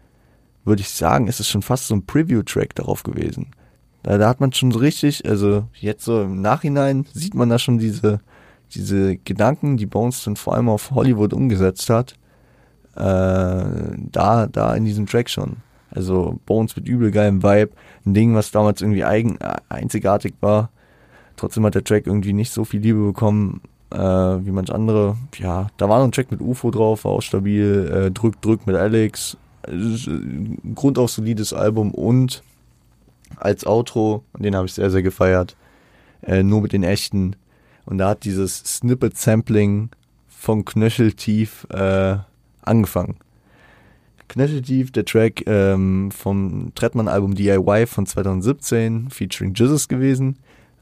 würde 0.66 0.82
ich 0.82 0.90
sagen, 0.90 1.28
ist 1.28 1.40
es 1.40 1.48
schon 1.48 1.62
fast 1.62 1.88
so 1.88 1.96
ein 1.96 2.06
Preview-Track 2.06 2.76
darauf 2.76 3.04
gewesen. 3.04 3.48
Da, 4.04 4.18
da 4.18 4.28
hat 4.28 4.40
man 4.40 4.54
schon 4.54 4.72
so 4.72 4.80
richtig, 4.80 5.28
also 5.28 5.66
jetzt 5.74 6.06
so 6.06 6.24
im 6.24 6.42
Nachhinein 6.42 7.06
sieht 7.14 7.34
man 7.36 7.50
da 7.50 7.58
schon 7.60 7.78
diese, 7.78 8.20
diese 8.74 9.18
Gedanken, 9.18 9.78
die 9.78 9.86
Bones 9.86 10.24
dann 10.24 10.36
vor 10.36 10.56
allem 10.56 10.70
auf 10.70 10.92
Hollywood 10.92 11.34
umgesetzt 11.34 11.90
hat. 11.90 12.16
äh, 12.96 13.00
da, 14.12 14.48
da 14.48 14.74
in 14.76 14.86
diesem 14.86 15.06
Track 15.06 15.30
schon. 15.30 15.58
Also 15.92 16.40
Bones 16.46 16.76
mit 16.76 16.88
übel 16.88 17.12
geilem 17.12 17.44
Vibe, 17.44 17.72
ein 18.06 18.14
Ding, 18.14 18.36
was 18.36 18.52
damals 18.52 18.82
irgendwie 18.82 19.04
eigen, 19.04 19.38
äh, 19.40 19.56
einzigartig 19.70 20.34
war. 20.42 20.70
Trotzdem 21.38 21.66
hat 21.66 21.76
der 21.76 21.84
Track 21.84 22.08
irgendwie 22.08 22.34
nicht 22.34 22.52
so 22.52 22.66
viel 22.66 22.82
Liebe 22.82 23.00
bekommen 23.06 23.62
äh, 23.92 23.98
wie 23.98 24.52
manch 24.52 24.74
andere. 24.74 25.18
Ja, 25.38 25.68
da 25.78 25.90
war 25.90 26.00
noch 26.00 26.06
ein 26.06 26.12
Track 26.12 26.32
mit 26.32 26.42
UFO 26.42 26.72
drauf, 26.72 27.06
war 27.06 27.12
auch 27.12 27.22
stabil. 27.22 27.92
Äh, 28.08 28.12
drück, 28.12 28.42
drück 28.42 28.68
mit 28.68 28.76
Alex. 28.76 29.38
Grundauf 30.76 31.12
solides 31.12 31.54
Album 31.54 31.92
und 31.92 32.44
als 33.38 33.66
Outro, 33.66 34.24
den 34.38 34.56
habe 34.56 34.68
ich 34.68 34.74
sehr, 34.74 34.92
sehr 34.92 35.04
gefeiert, 35.04 35.56
äh, 36.22 36.44
nur 36.44 36.62
mit 36.62 36.74
den 36.74 36.84
echten. 36.84 37.36
Und 37.86 37.98
da 37.98 38.10
hat 38.10 38.24
dieses 38.24 38.58
Snippet-Sampling 38.60 39.90
von 40.28 40.66
Knöcheltief 40.66 41.68
äh, 41.72 42.18
angefangen. 42.62 43.18
Knöcheltief, 44.28 44.92
der 44.92 45.06
Track 45.06 45.44
ähm, 45.46 46.12
vom 46.12 46.72
Trettmann-Album 46.76 47.36
DIY 47.36 47.86
von 47.86 48.06
2017, 48.06 49.10
featuring 49.10 49.54
Jesus 49.54 49.88
gewesen. 49.88 50.38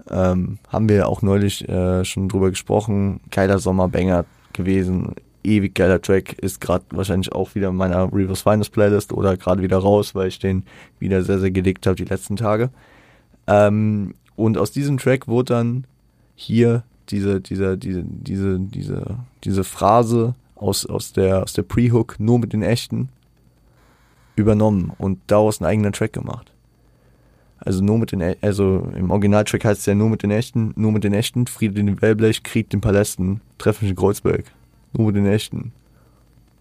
Ähm, 0.10 0.60
haben 0.70 0.90
wir 0.90 1.08
auch 1.08 1.22
neulich 1.22 1.68
äh, 1.68 2.04
schon 2.06 2.30
drüber 2.30 2.50
gesprochen. 2.50 3.20
Geiler 3.32 3.60
Sommerbanger 3.60 4.26
gewesen. 4.54 5.16
Ewig 5.44 5.76
geiler 5.76 6.02
Track. 6.02 6.34
Ist 6.40 6.62
gerade 6.62 6.86
wahrscheinlich 6.92 7.32
auch 7.32 7.56
wieder 7.56 7.70
in 7.70 7.76
meiner 7.76 8.12
Reverse 8.14 8.44
Finest 8.44 8.72
Playlist 8.72 9.14
oder 9.14 9.38
gerade 9.38 9.62
wieder 9.62 9.78
raus, 9.78 10.16
weil 10.16 10.28
ich 10.28 10.40
den 10.40 10.64
wieder 11.00 11.24
sehr, 11.24 11.40
sehr 11.40 11.52
gedickt 11.52 11.86
habe 11.86 11.96
die 11.96 12.06
letzten 12.06 12.36
Tage. 12.36 12.70
Ähm, 13.48 14.16
und 14.36 14.58
aus 14.58 14.72
diesem 14.72 14.98
Track 14.98 15.28
wurde 15.28 15.54
dann 15.54 15.88
hier 16.36 16.84
diese, 17.10 17.42
diese, 17.42 17.78
diese, 17.78 18.04
diese, 18.04 18.60
diese, 18.60 19.18
diese 19.44 19.64
Phrase 19.64 20.36
aus, 20.56 20.86
aus 20.86 21.14
der, 21.14 21.44
aus 21.44 21.54
der 21.54 21.64
Pre-Hook 21.64 22.20
nur 22.20 22.40
mit 22.40 22.54
den 22.54 22.64
echten 22.64 23.10
übernommen 24.36 24.92
und 24.98 25.20
daraus 25.28 25.62
einen 25.62 25.70
eigenen 25.70 25.94
Track 25.94 26.14
gemacht. 26.14 26.52
Also 27.60 27.84
nur 27.84 27.98
mit 27.98 28.12
den, 28.12 28.22
e, 28.22 28.36
also 28.42 28.88
im 28.96 29.12
Originaltrack 29.12 29.64
heißt 29.64 29.82
es 29.82 29.86
ja 29.86 29.96
nur 29.96 30.10
mit 30.10 30.24
den 30.24 30.32
echten, 30.32 30.74
nur 30.76 30.92
mit 30.92 31.04
den 31.04 31.14
echten, 31.14 31.48
Friede 31.48 31.76
den 31.76 32.02
Wellblech, 32.02 32.44
Krieg 32.44 32.70
den 32.70 32.82
Palästen, 32.82 33.42
Treffen 33.58 33.88
in 33.88 33.96
Kreuzberg. 33.96 34.46
Nur 34.94 35.08
mit 35.08 35.16
den 35.16 35.26
echten. 35.26 35.72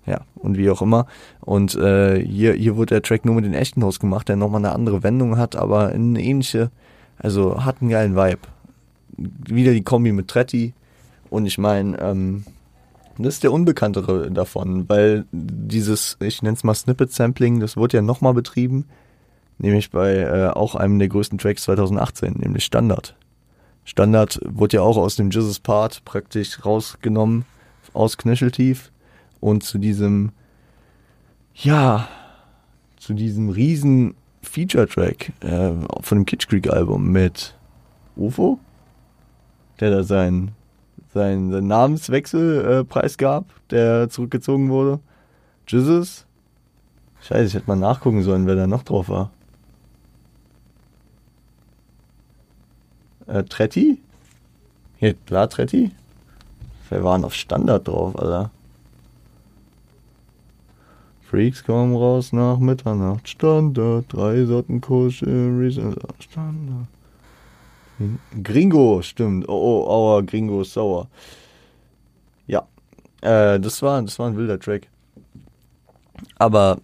Ja, 0.07 0.23
und 0.35 0.59
wie 0.59 0.69
auch 0.71 0.83
immer. 0.83 1.07
Und 1.41 1.75
äh, 1.77 2.25
hier, 2.25 2.55
hier 2.55 2.77
wurde 2.77 2.95
der 2.95 3.03
Track 3.03 3.25
nur 3.25 3.37
mit 3.37 3.45
den 3.45 3.55
echten 3.55 3.83
ausgemacht, 3.83 4.29
der 4.29 4.37
nochmal 4.37 4.65
eine 4.65 4.75
andere 4.75 5.03
Wendung 5.03 5.39
hat, 5.39 5.55
aber 5.55 5.89
eine 5.89 6.21
ähnliche, 6.21 6.71
also 7.19 7.65
hat 7.65 7.81
einen 7.81 7.91
geilen 7.91 8.17
Vibe. 8.17 8.41
Wieder 9.17 9.73
die 9.73 9.83
Kombi 9.83 10.13
mit 10.13 10.29
Tretti. 10.29 10.75
Und 11.31 11.47
ich 11.47 11.57
meine, 11.57 11.99
ähm, 12.01 12.45
das 13.19 13.35
ist 13.35 13.43
der 13.45 13.53
unbekanntere 13.53 14.31
davon, 14.31 14.89
weil 14.89 15.25
dieses, 15.33 16.17
ich 16.21 16.43
nenne 16.43 16.57
es 16.57 16.65
mal 16.65 16.75
Snippet-Sampling, 16.75 17.61
das 17.61 17.77
wurde 17.77 17.99
ja 17.99 18.03
nochmal 18.03 18.35
betrieben, 18.35 18.87
nämlich 19.59 19.91
bei 19.91 20.17
äh, 20.17 20.49
auch 20.49 20.75
einem 20.75 20.99
der 20.99 21.09
größten 21.09 21.39
Tracks 21.39 21.65
2018, 21.65 22.35
nämlich 22.39 22.65
Standard. 22.65 23.15
Standard 23.85 24.41
wurde 24.45 24.79
ja 24.79 24.83
auch 24.83 24.97
aus 24.97 25.17
dem 25.17 25.31
Jesus 25.31 25.61
Part 25.61 26.05
praktisch 26.05 26.65
rausgenommen, 26.65 27.45
aus 27.93 28.17
Knöcheltief 28.17 28.91
und 29.41 29.63
zu 29.63 29.79
diesem, 29.79 30.33
ja, 31.55 32.09
zu 32.97 33.15
diesem 33.15 33.49
riesen 33.49 34.15
Feature-Track 34.43 35.33
äh, 35.41 35.73
von 36.01 36.19
dem 36.19 36.27
Kitsch 36.27 36.49
Creek 36.49 36.71
Album 36.71 37.11
mit 37.11 37.57
UFO, 38.17 38.59
der 39.81 39.91
da 39.91 40.03
sein 40.03 40.53
seinen, 41.13 41.67
Namenswechsel 41.67 42.65
äh, 42.65 42.85
preisgab, 42.85 43.45
der 43.71 44.09
zurückgezogen 44.09 44.71
wurde. 44.71 45.01
Jesus. 45.69 46.27
Scheiße, 47.21 47.45
ich 47.45 47.55
hätte 47.55 47.69
mal 47.69 47.77
nachgucken 47.77 48.23
sollen, 48.23 48.47
wer 48.47 48.57
da 48.57 48.67
noch 48.67 48.83
drauf 48.83 49.09
war. 49.09 49.31
Äh, 53.27 53.45
Tretti? 53.45 54.01
Hier, 54.97 55.15
klar, 55.15 55.49
Tretti? 55.49 55.93
Wer 56.93 57.05
waren 57.05 57.25
auf 57.25 57.33
Standard 57.33 57.89
drauf, 57.89 58.15
Alter? 58.19 58.51
Freaks 61.23 61.65
kommen 61.65 61.97
raus 61.97 62.35
nach 62.35 62.59
Mitternacht. 62.59 63.27
Standard, 63.27 64.05
drei 64.11 64.45
Sorten 64.45 64.83
Kusch, 64.83 65.21
Standard. 65.21 66.87
Gringo, 68.43 69.01
stimmt. 69.01 69.49
Oh, 69.49 69.53
oh, 69.87 69.89
aua, 69.89 70.21
Gringo 70.21 70.61
ist 70.61 70.75
sauer. 70.75 71.09
Ja, 72.47 72.67
äh, 73.23 73.59
das 73.59 73.81
war, 73.81 74.03
das 74.03 74.19
war 74.19 74.27
ein 74.27 74.37
wilder 74.37 74.61
Track. 74.61 74.89
Aber 76.37 76.77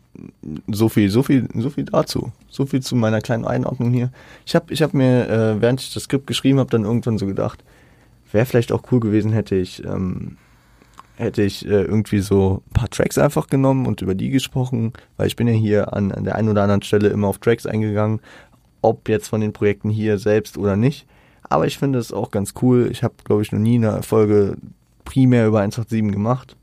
so 0.68 0.88
viel, 0.88 1.10
so 1.10 1.22
viel, 1.22 1.46
so 1.54 1.68
viel 1.68 1.84
dazu. 1.84 2.32
So 2.48 2.64
viel 2.64 2.80
zu 2.80 2.96
meiner 2.96 3.20
kleinen 3.20 3.44
Einordnung 3.44 3.92
hier. 3.92 4.10
Ich 4.46 4.54
habe 4.54 4.72
ich 4.72 4.80
hab 4.80 4.94
mir, 4.94 5.28
äh, 5.28 5.60
während 5.60 5.82
ich 5.82 5.92
das 5.92 6.04
Skript 6.04 6.26
geschrieben 6.26 6.60
habe, 6.60 6.70
dann 6.70 6.84
irgendwann 6.84 7.18
so 7.18 7.26
gedacht, 7.26 7.62
wäre 8.32 8.46
vielleicht 8.46 8.72
auch 8.72 8.82
cool 8.90 9.00
gewesen, 9.00 9.32
hätte 9.32 9.56
ich, 9.56 9.84
ähm, 9.84 10.36
hätte 11.16 11.42
ich 11.42 11.66
äh, 11.66 11.82
irgendwie 11.82 12.20
so 12.20 12.62
ein 12.66 12.72
paar 12.72 12.90
Tracks 12.90 13.18
einfach 13.18 13.48
genommen 13.48 13.86
und 13.86 14.02
über 14.02 14.14
die 14.14 14.30
gesprochen, 14.30 14.92
weil 15.16 15.26
ich 15.26 15.36
bin 15.36 15.48
ja 15.48 15.54
hier 15.54 15.92
an, 15.92 16.12
an 16.12 16.24
der 16.24 16.34
einen 16.34 16.48
oder 16.48 16.62
anderen 16.62 16.82
Stelle 16.82 17.08
immer 17.08 17.28
auf 17.28 17.38
Tracks 17.38 17.66
eingegangen, 17.66 18.20
ob 18.82 19.08
jetzt 19.08 19.28
von 19.28 19.40
den 19.40 19.52
Projekten 19.52 19.90
hier 19.90 20.18
selbst 20.18 20.58
oder 20.58 20.76
nicht. 20.76 21.06
Aber 21.48 21.66
ich 21.66 21.78
finde 21.78 21.98
es 21.98 22.12
auch 22.12 22.30
ganz 22.30 22.54
cool. 22.62 22.88
Ich 22.90 23.02
habe, 23.02 23.14
glaube 23.24 23.42
ich, 23.42 23.52
noch 23.52 23.58
nie 23.58 23.76
eine 23.76 24.02
Folge 24.02 24.56
primär 25.04 25.46
über 25.46 25.60
187 25.60 26.12
gemacht. 26.12 26.56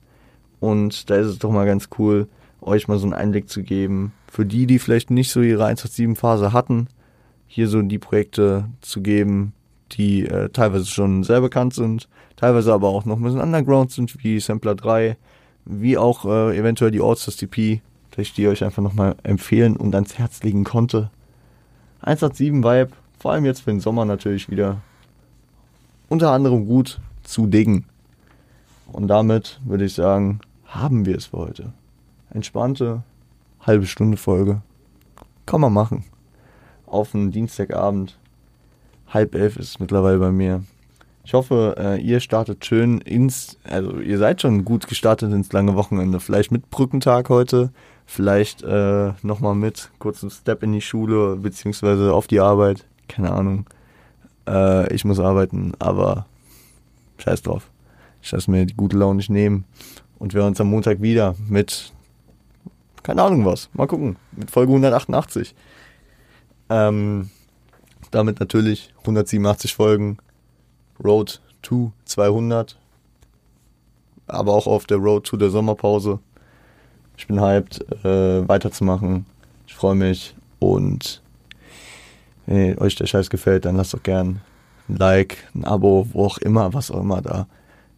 Und 0.60 1.10
da 1.10 1.16
ist 1.16 1.28
es 1.28 1.40
doch 1.40 1.52
mal 1.52 1.66
ganz 1.66 1.90
cool, 1.98 2.28
euch 2.62 2.88
mal 2.88 2.98
so 2.98 3.06
einen 3.06 3.14
Einblick 3.14 3.50
zu 3.50 3.64
geben. 3.64 4.14
Für 4.28 4.46
die, 4.46 4.68
die 4.68 4.80
vielleicht 4.80 5.12
nicht 5.12 5.32
so 5.32 5.42
ihre 5.42 5.66
187-Phase 5.66 6.54
hatten, 6.54 6.88
hier 7.48 7.68
so 7.68 7.82
die 7.82 8.00
Projekte 8.00 8.70
zu 8.82 9.02
geben, 9.02 9.54
die 9.98 10.26
äh, 10.26 10.50
teilweise 10.50 10.86
schon 10.86 11.24
sehr 11.24 11.42
bekannt 11.42 11.74
sind, 11.74 12.08
teilweise 12.36 12.74
aber 12.74 12.90
auch 12.90 13.06
noch 13.06 13.18
ein 13.18 13.24
bisschen 13.24 13.42
underground 13.42 13.92
sind, 13.92 14.24
wie 14.24 14.40
Sampler 14.40 14.76
3, 14.76 15.18
wie 15.66 15.98
auch 15.98 16.26
äh, 16.26 16.58
eventuell 16.58 16.92
die 16.92 17.02
Allstars 17.02 17.38
TP, 17.38 17.82
vielleicht 18.12 18.38
die 18.38 18.48
euch 18.48 18.64
einfach 18.64 18.84
nochmal 18.84 19.16
empfehlen 19.24 19.76
und 19.76 19.96
ans 19.96 20.18
Herz 20.18 20.44
legen 20.44 20.64
konnte. 20.64 21.10
187 22.02 22.64
Vibe, 22.64 22.92
vor 23.20 23.32
allem 23.32 23.46
jetzt 23.46 23.62
für 23.62 23.72
den 23.72 23.80
Sommer 23.80 24.06
natürlich 24.06 24.50
wieder 24.50 24.82
unter 26.10 26.32
anderem 26.32 26.68
gut 26.68 27.00
zu 27.24 27.48
diggen. 27.48 27.86
Und 28.92 29.08
damit 29.08 29.60
würde 29.66 29.86
ich 29.86 29.94
sagen, 29.94 30.40
haben 30.66 31.06
wir 31.06 31.18
es 31.18 31.28
für 31.28 31.38
heute. 31.38 31.74
Entspannte 32.30 33.04
halbe 33.66 33.88
Stunde 33.88 34.18
Folge. 34.18 34.62
Kann 35.46 35.62
man 35.62 35.74
machen. 35.74 36.04
Auf 36.86 37.16
einen 37.16 37.32
Dienstagabend. 37.32 38.18
Halb 39.08 39.36
elf 39.36 39.58
ist 39.58 39.70
es 39.70 39.80
mittlerweile 39.80 40.18
bei 40.20 40.32
mir. 40.32 40.64
Ich 41.24 41.34
hoffe, 41.34 41.76
äh, 41.80 42.00
ihr 42.02 42.20
startet 42.20 42.64
schön 42.66 43.00
ins, 43.00 43.58
also 43.64 44.00
ihr 44.00 44.20
seid 44.20 44.42
schon 44.42 44.64
gut 44.64 44.88
gestartet 44.88 45.34
ins 45.34 45.52
lange 45.52 45.76
Wochenende. 45.76 46.20
Vielleicht 46.20 46.52
mit 46.52 46.70
Brückentag 46.70 47.30
heute, 47.30 47.72
vielleicht 48.06 48.62
äh, 48.62 49.14
nochmal 49.24 49.56
mit 49.56 49.90
kurzen 49.98 50.30
Step 50.30 50.62
in 50.62 50.72
die 50.72 50.82
Schule 50.82 51.36
beziehungsweise 51.38 52.14
auf 52.14 52.28
die 52.28 52.40
Arbeit. 52.40 52.86
Keine 53.08 53.32
Ahnung. 53.32 53.66
Äh, 54.48 54.94
ich 54.94 55.04
muss 55.04 55.20
arbeiten, 55.20 55.74
aber 55.80 56.28
scheiß 57.18 57.42
drauf. 57.42 57.72
Ich 58.22 58.32
lasse 58.32 58.52
mir 58.52 58.66
die 58.66 58.76
gute 58.76 58.98
Laune 58.98 59.18
nicht 59.18 59.30
nehmen. 59.30 59.66
Und 60.20 60.34
wir 60.34 60.42
hören 60.42 60.50
uns 60.50 60.62
am 60.62 60.70
Montag 60.70 61.02
wieder 61.02 61.36
mit, 61.50 61.92
keine 63.04 63.24
Ahnung 63.24 63.46
was, 63.46 63.70
mal 63.74 63.88
gucken, 63.88 64.16
mit 64.32 64.52
Folge 64.52 64.72
188. 64.72 65.56
Ähm, 66.70 67.30
damit 68.16 68.40
natürlich 68.40 68.94
187 69.00 69.74
Folgen, 69.76 70.18
Road 71.04 71.42
to 71.62 71.92
200, 72.06 72.78
aber 74.28 74.54
auch 74.54 74.68
auf 74.68 74.86
der 74.86 74.98
Road 74.98 75.26
to 75.26 75.38
der 75.38 75.50
Sommerpause. 75.50 76.20
Ich 77.18 77.28
bin 77.28 77.42
hyped, 77.42 77.82
äh, 78.06 78.48
weiterzumachen. 78.48 79.26
Ich 79.68 79.76
freue 79.76 79.96
mich 79.96 80.36
und 80.60 81.22
wenn 82.46 82.78
euch 82.78 82.96
der 82.96 83.08
Scheiß 83.08 83.30
gefällt, 83.30 83.66
dann 83.66 83.76
lasst 83.76 83.94
doch 83.94 84.04
gern 84.04 84.42
ein 84.88 84.98
Like, 84.98 85.38
ein 85.54 85.66
Abo, 85.66 86.08
wo 86.14 86.26
auch 86.26 86.38
immer, 86.38 86.74
was 86.74 86.92
auch 86.92 87.02
immer 87.02 87.22
da. 87.22 87.48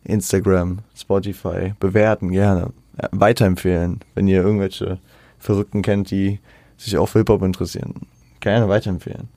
Instagram, 0.04 0.80
Spotify, 0.96 1.74
bewerten 1.80 2.32
gerne, 2.32 2.72
ja, 3.02 3.10
weiterempfehlen, 3.12 4.00
wenn 4.16 4.28
ihr 4.28 4.42
irgendwelche 4.42 5.00
Verrückten 5.38 5.82
kennt, 5.82 6.12
die 6.12 6.40
sich 6.78 6.98
auch 6.98 7.08
für 7.08 7.20
Hip-Hop 7.20 7.44
interessieren. 7.44 7.94
Gerne 8.40 8.70
weiterempfehlen. 8.70 9.28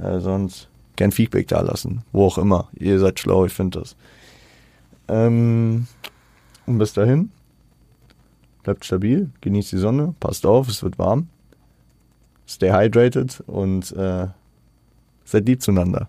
Äh, 0.00 0.20
sonst 0.20 0.68
gern 0.96 1.12
Feedback 1.12 1.48
da 1.48 1.60
lassen, 1.60 2.02
wo 2.12 2.26
auch 2.26 2.38
immer. 2.38 2.68
Ihr 2.74 2.98
seid 2.98 3.18
schlau, 3.18 3.44
ich 3.44 3.52
finde 3.52 3.80
das. 3.80 3.96
Ähm, 5.08 5.86
und 6.66 6.78
bis 6.78 6.92
dahin, 6.92 7.30
bleibt 8.62 8.84
stabil, 8.84 9.30
genießt 9.40 9.72
die 9.72 9.78
Sonne, 9.78 10.14
passt 10.20 10.46
auf, 10.46 10.68
es 10.68 10.82
wird 10.82 10.98
warm 10.98 11.28
stay 12.46 12.70
hydrated 12.70 13.42
und 13.46 13.92
äh, 13.92 14.28
seid 15.24 15.46
lieb 15.46 15.62
zueinander. 15.62 16.08